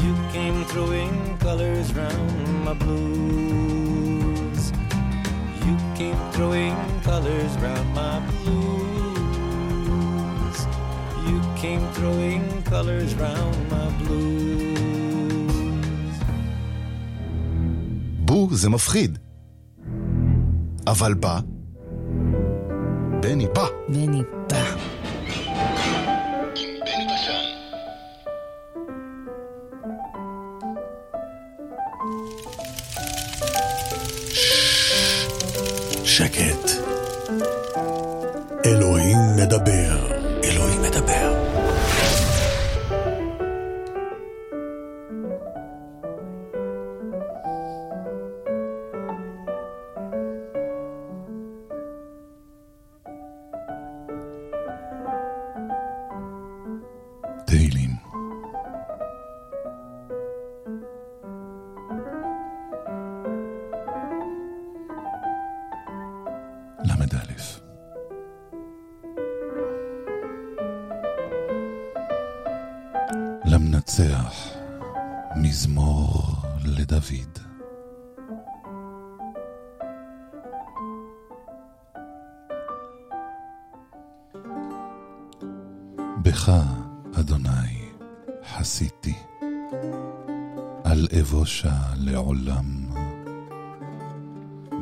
You 0.03 0.13
came 0.31 0.63
throwing 0.65 1.35
colors 1.39 1.91
round 1.95 2.63
my 2.65 2.73
blues. 2.75 4.71
You 5.65 5.75
came 5.95 6.19
throwing 6.33 6.77
colors 7.01 7.57
round 7.57 7.95
my 7.95 8.19
blues. 8.19 8.76
Came 11.61 11.85
throwing 11.97 12.43
colors 12.71 13.11
round 13.15 13.57
my 13.71 13.87
blues. 13.99 14.47
בור 18.25 18.53
זה 18.53 18.69
מפחיד. 18.69 19.17
אבל 20.87 21.13
בא, 21.13 21.39
בני 23.21 23.47
בא. 23.55 23.67
בני 23.89 24.21
בא. 24.49 24.75
שקט. 36.03 36.56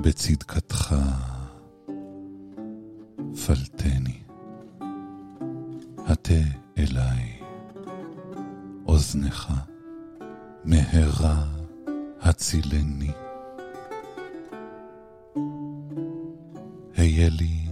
בצדקתך 0.05 0.95
פלטני. 3.45 4.19
הטה 6.05 6.43
אליי 6.77 7.39
אוזנך, 8.85 9.53
מהרה 10.65 11.45
הצילני. 12.21 13.11
היה 16.95 17.29
לי 17.29 17.67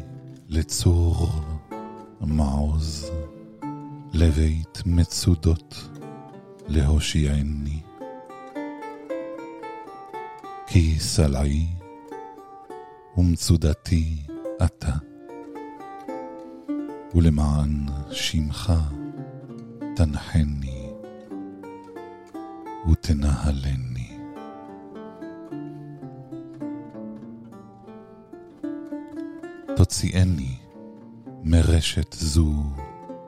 לצור 0.49 1.29
מעוז, 2.21 3.11
לבית 4.13 4.83
מצודות 4.85 5.89
להושיעני. 6.67 7.81
כי 10.67 10.99
סלעי 10.99 11.82
ומצודתי 13.17 14.15
אתה, 14.63 14.93
ולמען 17.15 17.85
שמך 18.11 18.73
תנחני 19.95 20.89
ותנהלני. 22.91 24.17
תוציאני 29.75 30.57
מרשת 31.43 32.13
זו 32.13 32.53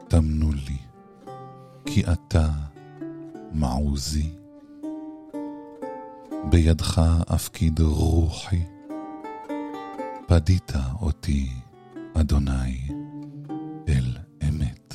טמנו 0.08 0.52
לי, 0.52 0.78
כי 1.86 2.04
אתה 2.14 2.50
מעוזי. 3.52 4.30
בידך 6.50 7.02
אפקיד 7.36 7.80
רוחי, 7.80 8.64
פדית 10.28 10.72
אותי, 11.02 11.50
אדוני, 12.14 12.88
אל 13.88 14.18
אמת. 14.50 14.94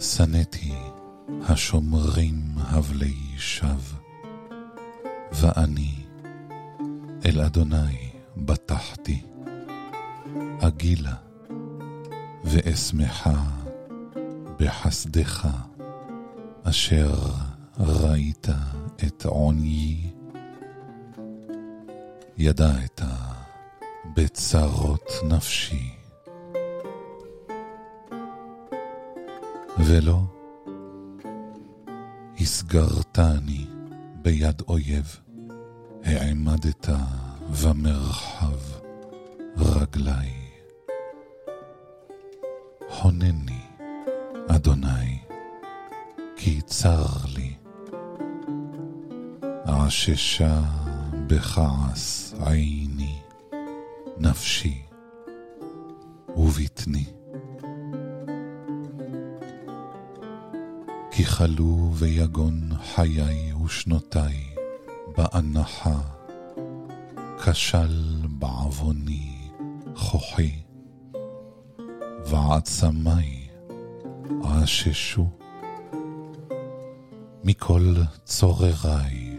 שנאתי 0.00 0.72
השומרים 1.48 2.42
הבלי 2.56 3.14
שווא, 3.36 3.98
ואני 5.32 5.94
אל 7.26 7.40
אדוני 7.40 8.10
בטחתי, 8.36 9.22
אגילה 10.60 11.14
ואשמחה 12.44 13.44
בחסדך, 14.60 15.48
אשר 16.64 17.12
ראית 17.80 18.46
את 19.06 19.24
עוניי, 19.24 20.10
ידעת 22.36 23.00
בצרות 24.16 25.10
נפשי. 25.28 25.92
ולא 29.78 30.20
הסגרתני 32.40 33.66
ביד 34.22 34.62
אויב, 34.68 35.20
העמדת 36.04 36.88
במרחב 37.64 38.58
רגלי. 39.56 40.32
חונני, 42.90 43.62
אדוני, 44.48 45.18
כי 46.36 46.60
צר 46.60 47.06
לי. 49.82 49.86
עששה 49.86 50.60
בכעס 51.26 52.34
עיני, 52.46 53.18
נפשי 54.18 54.82
ובטני. 56.36 57.04
כי 61.10 61.24
חלו 61.24 61.90
ויגון 61.94 62.70
חיי 62.94 63.52
ושנותיי 63.52 64.46
באנחה, 65.16 66.00
כשל 67.44 68.26
בעווני 68.28 69.38
כוחי, 69.94 70.52
ועצמי 72.24 73.48
עששו. 74.44 75.26
מכל 77.44 77.94
צורריי 78.24 79.31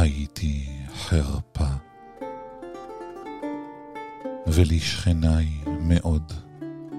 הייתי 0.00 0.66
חרפה, 0.94 1.70
ולשכניי 4.46 5.48
מאוד 5.80 6.32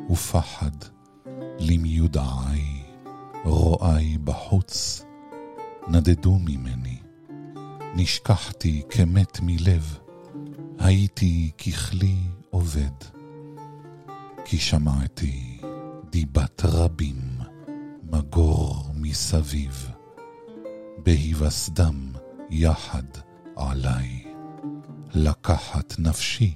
ופחד 0.09 0.71
למיודעי. 1.59 2.83
רואי 3.43 4.17
בחוץ 4.23 5.05
נדדו 5.87 6.37
ממני, 6.39 6.97
נשכחתי 7.95 8.81
כמת 8.89 9.39
מלב, 9.41 9.97
הייתי 10.79 11.51
ככלי 11.57 12.17
עובד, 12.49 12.97
כי 14.45 14.57
שמעתי 14.57 15.57
דיבת 16.09 16.61
רבים, 16.65 17.21
מגור 18.11 18.85
מסביב, 18.95 19.91
בהיווסדם 21.03 22.10
יחד 22.53 23.03
עליי, 23.55 24.33
לקחת 25.13 25.99
נפשי 25.99 26.55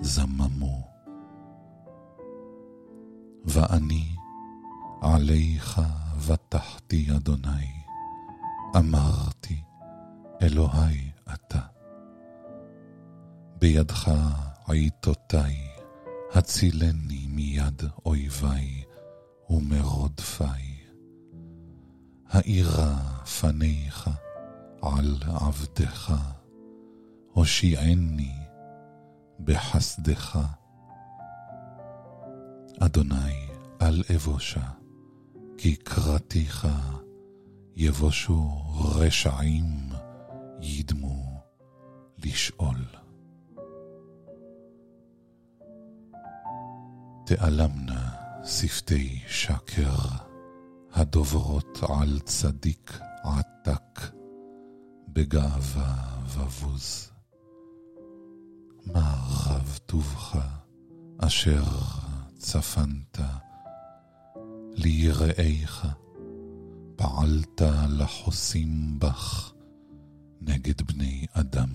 זממו. 0.00 0.88
ואני 3.44 4.16
עליך 5.02 5.80
בטחתי, 6.28 7.06
אדוני, 7.16 7.66
אמרתי, 8.76 9.62
אלוהי 10.42 11.10
אתה. 11.34 11.60
בידך 13.58 14.12
עיתותי, 14.68 15.36
הצילני 16.34 17.26
מיד 17.28 17.82
אויבי 18.06 18.84
ומרודפי. 19.50 20.44
האירה 22.28 22.98
פניך 23.40 24.10
על 24.84 25.16
עבדך, 25.22 26.14
הושיעני 27.32 28.34
בחסדך. 29.40 30.38
אדוני, 32.80 33.46
אל 33.82 34.02
אבושה, 34.14 34.68
כי 35.58 35.76
קראתיך 35.76 36.68
יבושו 37.76 38.48
רשעים 38.94 39.88
ידמו 40.60 41.40
לשאול. 42.24 42.84
תעלמנה 47.26 48.10
שפתי 48.44 49.22
שקר, 49.28 49.94
הדוברות 50.92 51.78
על 51.88 52.20
צדיק 52.20 52.98
עתק, 53.22 54.13
בגאווה 55.14 55.94
ובוז. 56.34 57.10
מה 58.86 59.16
רב 59.46 59.78
טובך 59.86 60.38
אשר 61.18 61.62
צפנת 62.38 63.18
ליראיך, 64.74 65.86
פעלת 66.96 67.62
לחוסים 67.88 68.98
בך 68.98 69.52
נגד 70.40 70.82
בני 70.82 71.26
אדם. 71.32 71.70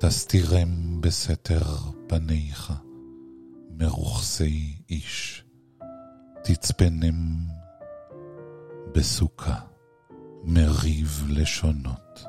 תסתירם 0.00 1.00
בסתר 1.00 1.66
פניך, 2.06 2.72
מרוכסי 3.70 4.82
איש, 4.90 5.44
תצפנם 6.44 7.46
בסוכה, 8.94 9.75
מריב 10.48 11.24
לשונות. 11.28 12.24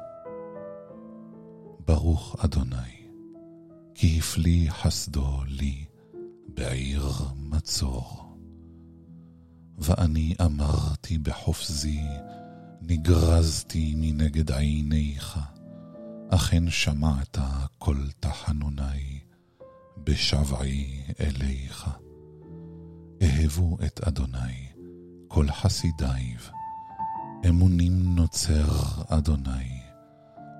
ברוך 1.87 2.35
אדוני, 2.39 3.07
כי 3.95 4.19
הפליא 4.19 4.71
חסדו 4.71 5.43
לי 5.47 5.85
בעיר 6.47 7.11
מצור. 7.35 8.37
ואני 9.77 10.35
אמרתי 10.45 11.17
בחופזי, 11.17 12.01
נגרזתי 12.81 13.93
מנגד 13.97 14.51
עיניך, 14.51 15.39
אכן 16.29 16.69
שמעת 16.69 17.37
כל 17.77 17.97
תחנוני, 18.19 19.19
בשבעי 20.03 21.03
אליך. 21.19 21.89
אהבו 23.21 23.77
את 23.85 23.99
אדוני, 24.07 24.67
כל 25.27 25.51
חסידיו, 25.51 26.56
אמונים 27.49 28.15
נוצר 28.15 28.67
אדוני, 29.07 29.81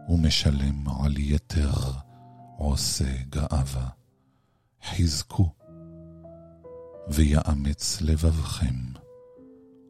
ומשלם 0.09 0.89
על 1.03 1.17
יתר 1.17 1.71
עושה 2.57 3.17
גאווה. 3.29 3.89
חזקו, 4.83 5.49
ויאמץ 7.07 8.01
לבבכם 8.01 8.75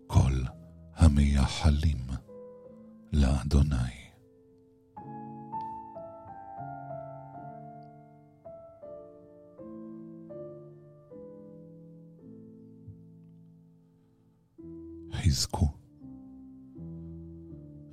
כל 0.08 0.34
המייחלים 0.96 2.08
לאדוני. 3.14 4.08
חזקו, 15.14 15.70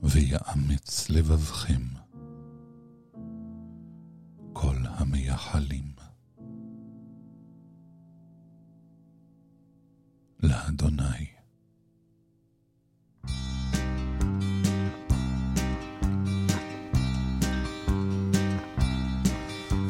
ויאמץ 0.04 1.10
לבבכם 1.10 1.82
כל 4.52 4.76
המייחלים 4.84 5.92
לאדוני. 10.42 11.26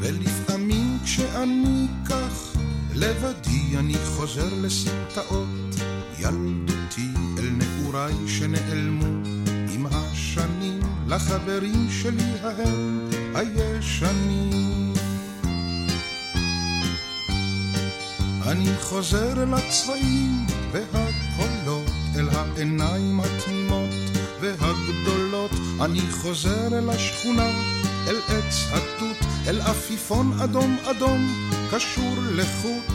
ולפעמים 0.00 0.98
כשאני 1.04 1.86
כך 2.04 2.56
לבדי 2.94 3.78
אני 3.78 3.94
חוזר 3.94 4.54
לסמטאות 4.62 5.74
ילדותי 6.18 7.08
אל 7.38 7.50
נעוריי 7.50 8.28
שנעלמו 8.28 9.13
עם 10.36 10.40
השנים 10.40 10.80
לחברים 11.08 11.90
שלי 11.90 12.32
ההם 12.42 13.10
הישנים. 13.34 14.92
אני 18.46 18.68
חוזר 18.80 19.42
אל 19.42 19.54
הצבעים 19.54 20.46
והקולות, 20.72 21.90
אל 22.16 22.28
העיניים 22.28 23.20
התמימות 23.20 23.90
והגדולות. 24.40 25.50
אני 25.80 26.00
חוזר 26.10 26.78
אל 26.78 26.90
השכונה, 26.90 27.50
אל 28.08 28.16
עץ 28.28 28.68
התות, 28.72 29.16
אל 29.46 29.60
עפיפון 29.60 30.40
אדום 30.40 30.76
אדום, 30.84 31.50
קשור 31.70 32.14
לחוט. 32.32 32.94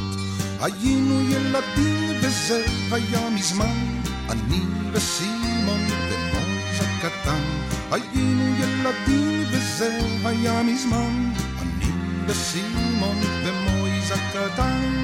היינו 0.60 1.22
ילדים 1.30 2.12
וזה 2.22 2.66
היה 2.92 3.30
מזמן, 3.30 4.02
אני 4.30 4.60
וסימון 4.94 5.39
הקטן. 7.10 7.43
היינו 7.91 8.55
ילדים 8.60 9.43
וזה 9.51 9.99
היה 10.26 10.64
מזמן, 10.64 11.32
אני 11.62 11.91
וסימון 12.28 13.18
ומויז 13.43 14.12
הקטן. 14.12 15.03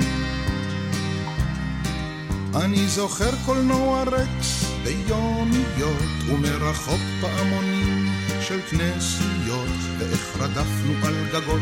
אני 2.56 2.88
זוכר 2.88 3.32
קולנוע 3.46 4.04
רקס 4.04 4.66
ביומיות 4.84 6.30
ומרחוק 6.30 7.02
פעמונים 7.22 8.08
של 8.42 8.60
כנסיות 8.70 9.78
ואיך 10.00 10.38
רדפנו 10.40 10.94
על 11.04 11.16
גגות 11.32 11.62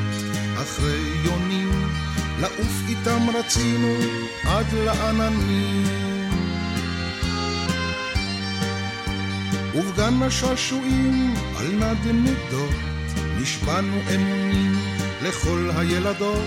אחרי 0.61 1.01
יונים 1.23 1.89
לעוף 2.39 2.83
איתם 2.89 3.29
רצינו 3.29 3.95
עד 4.43 4.65
לעננים 4.73 6.02
ובגן 9.75 10.21
השעשועים 10.23 11.33
על 11.57 11.67
נדנדות 11.67 12.75
נשבענו 13.41 13.97
אמונים 14.15 14.75
לכל 15.21 15.69
הילדות. 15.75 16.43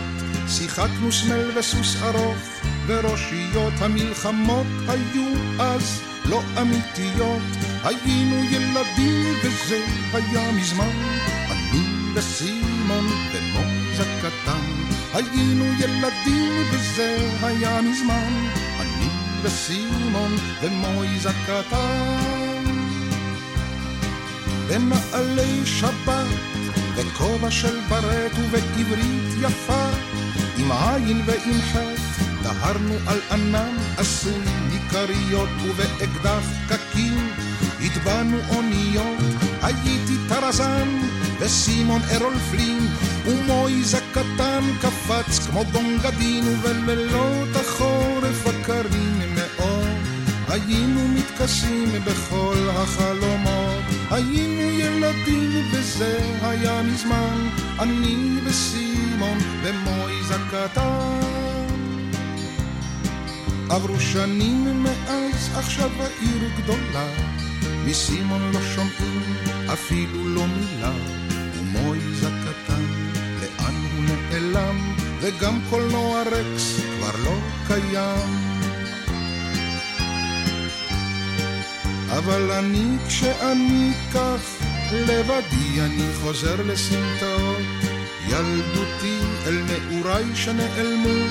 שיחקנו 0.48 1.12
סמל 1.12 1.58
וסוס 1.58 2.02
ארוך 2.02 2.38
וראשיות 2.86 3.72
המלחמות 3.78 4.66
היו 4.88 5.34
אז 5.58 6.00
לא 6.24 6.42
אמיתיות. 6.60 7.42
היינו 7.84 8.44
ילדים 8.50 9.34
וזה 9.42 9.84
היה 10.12 10.52
מזמן. 10.52 10.96
אני 11.50 11.82
וסימון 12.14 13.06
ומויז 13.32 14.00
הקטן 14.00 14.66
היינו 15.14 15.64
ילדים 15.64 16.52
וזה 16.72 17.16
היה 17.42 17.82
מזמן. 17.82 18.48
אני 18.80 19.08
וסימון 19.42 20.36
ומויז 20.62 21.26
הקטן 21.26 22.15
בנעלי 24.68 25.66
שבת 25.66 26.26
בכובע 26.96 27.50
של 27.50 27.80
ברט 27.88 28.32
ובעברית 28.38 29.34
יפה. 29.40 29.88
עם 30.58 30.72
עין 30.72 31.22
ועם 31.26 31.60
חטא 31.72 32.16
דהרנו 32.42 32.94
על 33.06 33.20
ענן 33.30 33.76
עשוי 33.96 34.44
מכריות 34.72 35.48
ובאקדח 35.64 36.44
קקים. 36.68 37.30
הטבענו 37.80 38.38
אוניות 38.48 39.18
הייתי 39.62 40.14
טרזן 40.28 40.88
וסימון 41.38 42.00
ארול 42.14 42.34
פלין, 42.50 42.86
ומויז 43.26 43.94
הקטן 43.94 44.64
קפץ 44.80 45.46
כמו 45.46 45.64
בונגדין, 45.64 46.44
ובלילות 46.62 47.56
החורף 47.56 48.46
הקרים 48.46 49.34
מאוד, 49.34 49.86
היינו 50.48 51.08
מתכסים 51.08 51.92
בכל 52.04 52.68
החלומות, 52.70 53.75
היינו 54.10 54.62
ילדים 54.62 55.62
וזה 55.72 56.18
היה 56.42 56.82
מזמן, 56.82 57.48
אני 57.78 58.40
וסימון 58.44 59.38
ומויז 59.62 60.30
הקטן. 60.30 61.20
עברו 63.70 64.00
שנים 64.00 64.82
מאז, 64.82 65.50
עכשיו 65.56 65.90
העיר 66.00 66.50
גדולה, 66.58 67.06
מסימון 67.86 68.50
לא 68.54 68.60
שומעים 68.74 69.22
אפילו 69.72 70.28
לא 70.28 70.46
מילה, 70.46 70.92
ומויז 71.54 72.24
הקטן, 72.24 72.82
לאן 73.40 73.74
הוא 73.74 74.04
נעלם, 74.04 74.94
וגם 75.20 75.58
קולנוע 75.70 76.22
רקס 76.22 76.80
כבר 76.80 77.24
לא 77.24 77.38
קיים. 77.66 78.45
אבל 82.18 82.50
אני, 82.50 82.96
כשאני 83.08 83.92
כך 84.14 84.62
לבדי, 84.92 85.80
אני 85.80 86.14
חוזר 86.22 86.56
לסמטאות 86.66 87.62
ילדותי 88.28 89.18
אל 89.46 89.62
נעוריי 89.62 90.24
שנעלמו 90.34 91.26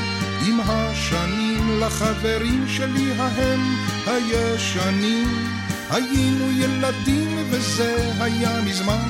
עם 0.48 0.60
השנים 0.64 1.80
לחברים 1.80 2.66
שלי 2.68 3.12
ההם 3.18 3.76
הישנים. 4.08 5.48
היינו 5.90 6.52
ילדים 6.52 7.38
וזה 7.50 8.12
היה 8.20 8.62
מזמן, 8.62 9.10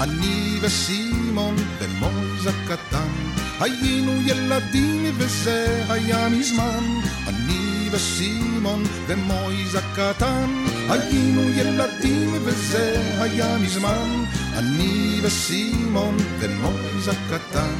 אני 0.00 0.58
וסימון 0.60 1.56
ומויז 1.78 2.46
הקטן. 2.46 3.08
היינו 3.60 4.12
ילדים 4.22 5.14
וזה 5.16 5.84
היה 5.88 6.28
מזמן, 6.28 6.84
אני 7.26 7.88
וסימון 7.92 8.84
ומויז 9.06 9.74
הקטן. 9.74 10.75
היינו 10.88 11.42
ילדים 11.42 12.32
וזה 12.44 13.02
היה 13.18 13.58
מזמן, 13.58 14.24
אני 14.56 15.20
וסימון 15.22 16.16
ומויז 16.38 17.08
הקטן. 17.08 17.74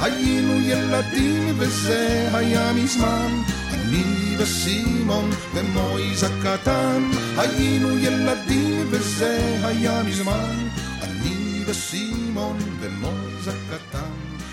היינו 0.00 0.60
ילדים 0.60 1.54
וזה 1.58 2.28
היה 2.32 2.72
מזמן, 2.72 3.42
אני 3.72 4.36
וסימון 4.38 5.30
ומויז 5.54 6.24
הקטן. 6.24 7.02
היינו 7.36 7.98
ילדים 7.98 8.86
וזה 8.90 9.58
היה 9.64 10.02
מזמן, 10.02 10.68
אני 11.02 11.62
וסימון 11.66 12.58
ומויז 12.80 13.48
הקטן. 13.48 14.10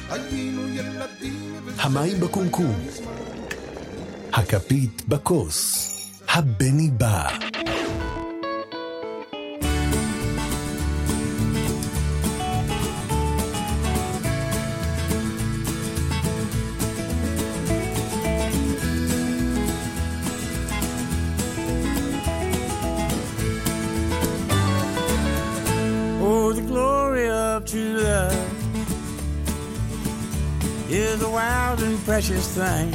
היינו 0.10 0.70
ילדים 0.70 1.54
וזה... 1.66 1.82
המים 1.82 2.20
בקומקום, 2.20 2.76
הכפית 4.34 5.04
בכוס, 5.08 5.90
הבני 6.30 6.90
בא. 6.92 7.59
Precious 32.20 32.54
thing. 32.54 32.90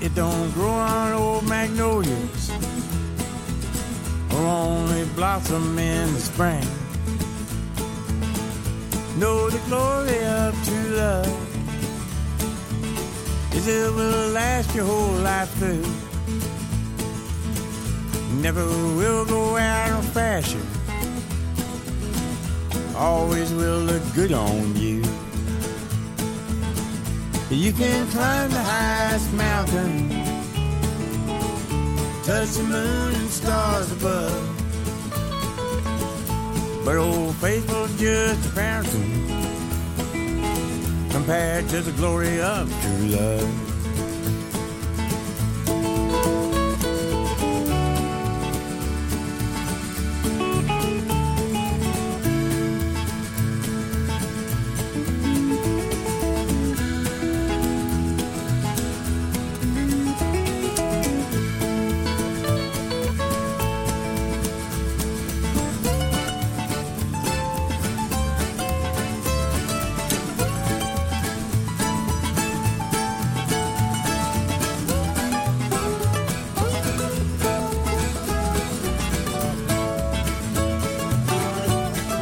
It 0.00 0.14
don't 0.14 0.52
grow 0.52 0.70
on 0.70 1.12
old 1.14 1.48
magnolias 1.48 2.50
or 4.32 4.46
only 4.46 5.04
blossom 5.16 5.76
in 5.76 6.12
the 6.14 6.20
spring. 6.20 6.64
No, 9.18 9.50
the 9.50 9.58
glory 9.66 10.24
of 10.24 10.54
true 10.64 10.90
love 10.94 11.26
is 13.52 13.66
it 13.66 13.92
will 13.92 14.28
last 14.30 14.72
your 14.72 14.84
whole 14.84 15.18
life 15.24 15.52
through. 15.58 15.82
Never 18.40 18.64
will 18.94 19.24
go 19.24 19.56
out 19.56 19.98
of 19.98 20.04
fashion. 20.10 20.62
Always 22.94 23.52
will 23.52 23.80
look 23.80 24.04
good 24.14 24.32
on 24.32 24.76
you. 24.76 25.02
You 27.52 27.72
can 27.72 28.06
climb 28.06 28.48
the 28.50 28.62
highest 28.62 29.32
mountain, 29.32 30.08
touch 32.22 32.50
the 32.50 32.62
moon 32.62 33.14
and 33.16 33.28
stars 33.28 33.90
above. 33.90 34.56
But 36.84 36.96
old 36.96 37.34
faithful 37.36 37.88
just 37.98 38.46
a 38.46 38.50
fountain 38.50 39.26
compared 41.10 41.68
to 41.70 41.80
the 41.80 41.90
glory 41.92 42.40
of 42.40 42.70
true 42.82 43.08
love. 43.08 43.69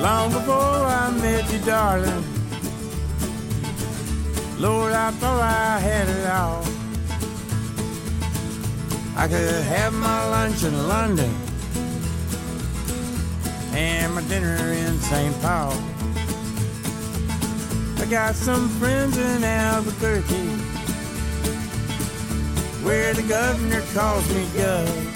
Long 0.01 0.31
before 0.31 0.55
I 0.55 1.11
met 1.21 1.53
you, 1.53 1.59
darling. 1.67 2.25
Lord, 4.57 4.93
I 4.93 5.11
thought 5.11 5.41
I 5.41 5.81
had 5.81 6.09
it 6.09 6.27
all. 6.31 6.65
I 9.17 9.27
could 9.27 9.65
have 9.65 9.93
my 9.95 10.25
lunch 10.31 10.63
in 10.63 10.87
London 10.87 11.35
and 13.73 14.15
my 14.15 14.23
dinner 14.23 14.73
in 14.73 15.01
St. 15.01 15.35
Paul. 15.43 15.75
I 17.99 18.07
got 18.09 18.37
some 18.37 18.69
friends 18.79 19.17
in 19.19 19.43
Albuquerque 19.43 20.49
where 22.85 23.15
the 23.15 23.23
governor 23.23 23.83
calls 23.95 24.29
me 24.33 24.45
Gov. 24.55 25.09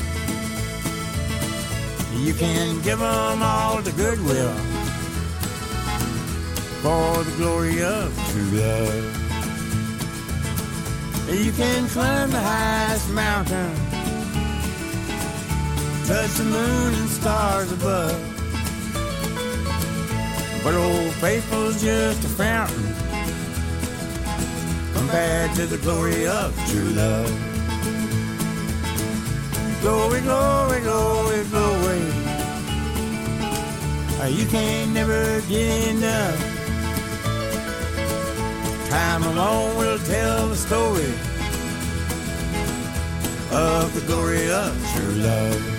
You 2.19 2.35
can 2.35 2.83
give 2.83 3.01
'em 3.01 3.43
all 3.43 3.81
the 3.81 3.93
goodwill 3.93 4.72
for 6.83 7.23
the 7.23 7.31
glory 7.37 7.81
of 7.81 8.13
true 8.33 8.59
love. 8.59 9.05
You 11.31 11.53
can 11.53 11.87
climb 11.89 12.31
the 12.33 12.41
highest 12.41 13.09
mountain, 13.11 13.73
touch 16.07 16.33
the 16.35 16.45
moon 16.45 16.95
and 16.95 17.09
stars 17.09 17.71
above. 17.71 18.19
But 20.65 20.75
old 20.75 21.13
faithful's 21.15 21.81
just 21.81 22.25
a 22.25 22.29
fountain 22.29 22.95
compared 24.93 25.55
to 25.55 25.67
the 25.67 25.79
glory 25.79 26.27
of 26.27 26.53
true 26.69 26.91
love. 27.03 27.31
Glory, 29.83 30.21
glory, 30.21 30.81
glory, 30.81 31.45
glory. 31.45 32.03
You 34.31 34.47
can't 34.47 34.93
never 34.93 35.41
get 35.43 35.89
enough. 35.89 36.52
Time 38.93 39.23
alone 39.23 39.79
will 39.79 39.99
tell 40.01 40.49
the 40.49 40.55
story 40.55 41.15
of 43.51 43.95
the 43.95 44.03
glory 44.07 44.51
of 44.51 44.93
true 44.93 45.15
love. 45.15 45.72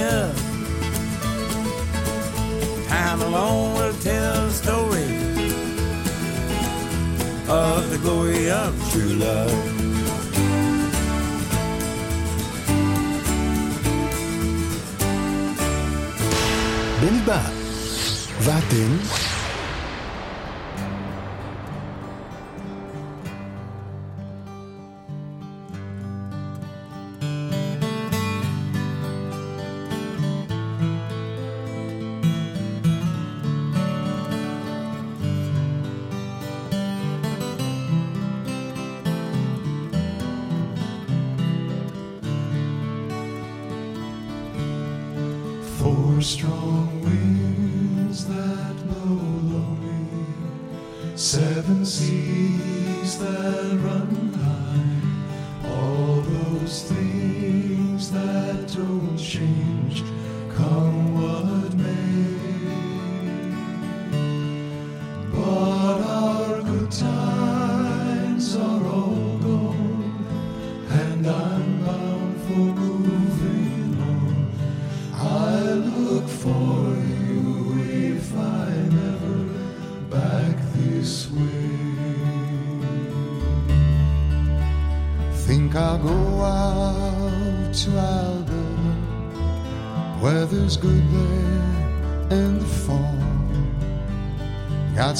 up. 0.00 0.36
Time 2.88 3.20
alone 3.22 3.74
will 3.76 3.94
tell 4.00 4.46
the 4.46 4.54
story 4.62 5.10
of 7.48 7.90
the 7.90 7.98
glory 7.98 8.50
of 8.50 8.72
true 8.90 9.14
love. 9.24 9.70
בני 17.00 17.20
בא, 17.26 17.40
ואתם? 18.40 19.17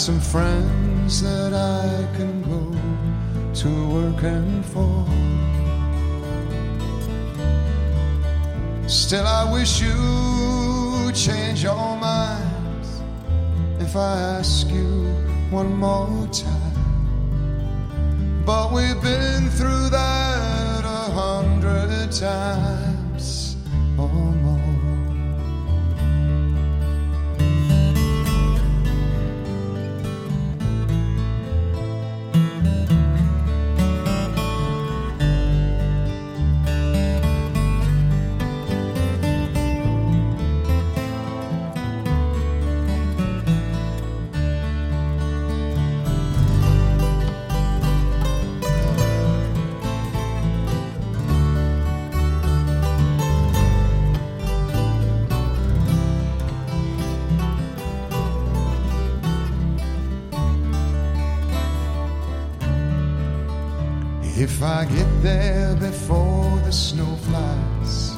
Some 0.10 0.20
friends 0.22 1.22
that 1.22 1.54
I 1.54 2.18
can 2.18 2.42
go 2.54 2.64
to 3.62 3.70
work 3.94 4.24
and 4.24 4.66
for. 4.66 5.06
Still, 8.88 9.28
I 9.28 9.44
wish 9.54 9.82
you'd 9.84 11.14
change 11.14 11.62
your 11.62 11.96
minds 11.98 12.90
if 13.80 13.96
I 13.96 14.14
ask 14.40 14.68
you 14.72 14.90
one 15.52 15.76
more 15.76 16.28
time. 16.34 16.80
But 18.48 18.74
we've 18.74 19.02
been 19.04 19.48
through 19.58 19.90
that 19.90 20.84
a 20.86 21.04
hundred 21.22 22.12
times 22.12 22.99
If 64.60 64.66
I 64.66 64.84
get 64.84 65.08
there 65.22 65.74
before 65.78 66.60
the 66.66 66.72
snow 66.74 67.16
flies 67.28 68.12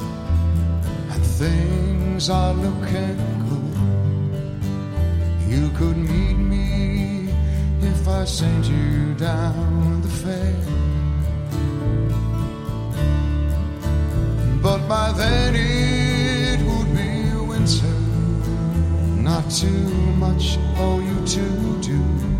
and 1.12 1.24
things 1.24 2.28
are 2.28 2.52
looking 2.52 3.16
good, 3.48 4.58
you 5.48 5.70
could 5.78 5.96
meet 5.96 6.34
me 6.34 7.32
if 7.80 8.08
I 8.08 8.24
send 8.24 8.64
you 8.66 9.14
down 9.14 10.02
the 10.02 10.08
fair. 10.08 10.56
But 14.60 14.88
by 14.88 15.12
then 15.12 15.54
it 15.54 16.60
would 16.66 16.92
be 16.92 17.36
winter, 17.46 17.94
not 19.22 19.48
too 19.48 19.88
much 20.18 20.56
for 20.74 21.00
you 21.02 21.24
to 21.24 21.80
do. 21.82 22.31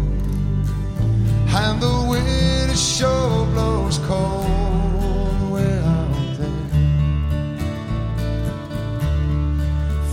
And 1.54 1.82
the 1.82 2.06
wind 2.08 2.70
it 2.70 2.78
sure 2.78 3.44
blows 3.52 3.98
cold 3.98 5.50
way 5.52 5.78
out 5.80 6.38
there. 6.38 6.48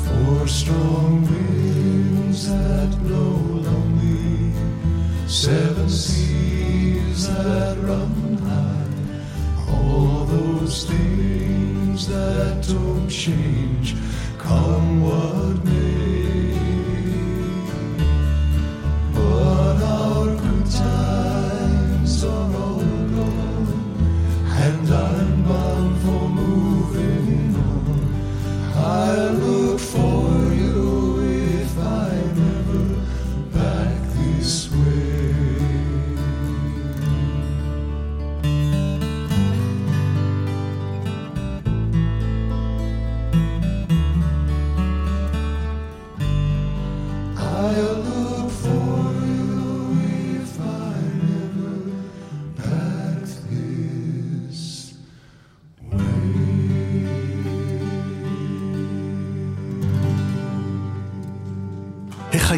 Four 0.03 0.47
strong 0.47 1.21
winds 1.23 2.49
that 2.49 2.91
blow 3.03 3.37
lonely, 3.67 4.51
seven 5.27 5.89
seas 5.89 7.27
that 7.29 7.77
run 7.83 8.37
high, 8.43 9.71
all 9.71 10.25
those 10.25 10.83
things 10.83 12.05
that 12.09 12.67
don't 12.67 13.07
change, 13.07 13.58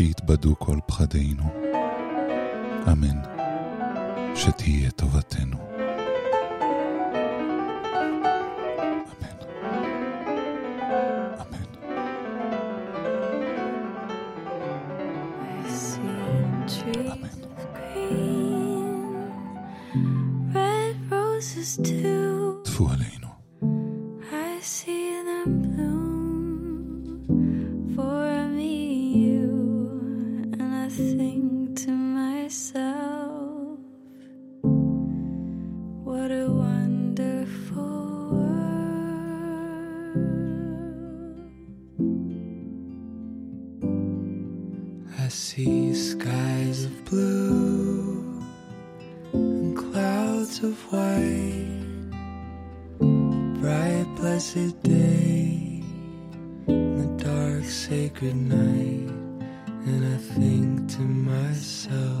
שיתבדו 0.00 0.58
כל 0.58 0.78
פחדינו, 0.86 1.42
אמן. 2.92 3.18
שתהיה 4.34 4.90
טובתנו. 4.90 5.69
see 45.30 45.94
skies 45.94 46.84
of 46.86 47.04
blue 47.04 48.42
and 49.32 49.76
clouds 49.76 50.58
of 50.64 50.76
white, 50.92 52.10
bright, 53.60 54.06
blessed 54.16 54.82
day, 54.82 55.84
and 56.66 56.98
the 56.98 57.24
dark, 57.24 57.64
sacred 57.64 58.34
night, 58.34 59.08
and 59.86 60.14
I 60.14 60.18
think 60.18 60.90
to 60.94 61.00
myself. 61.00 62.19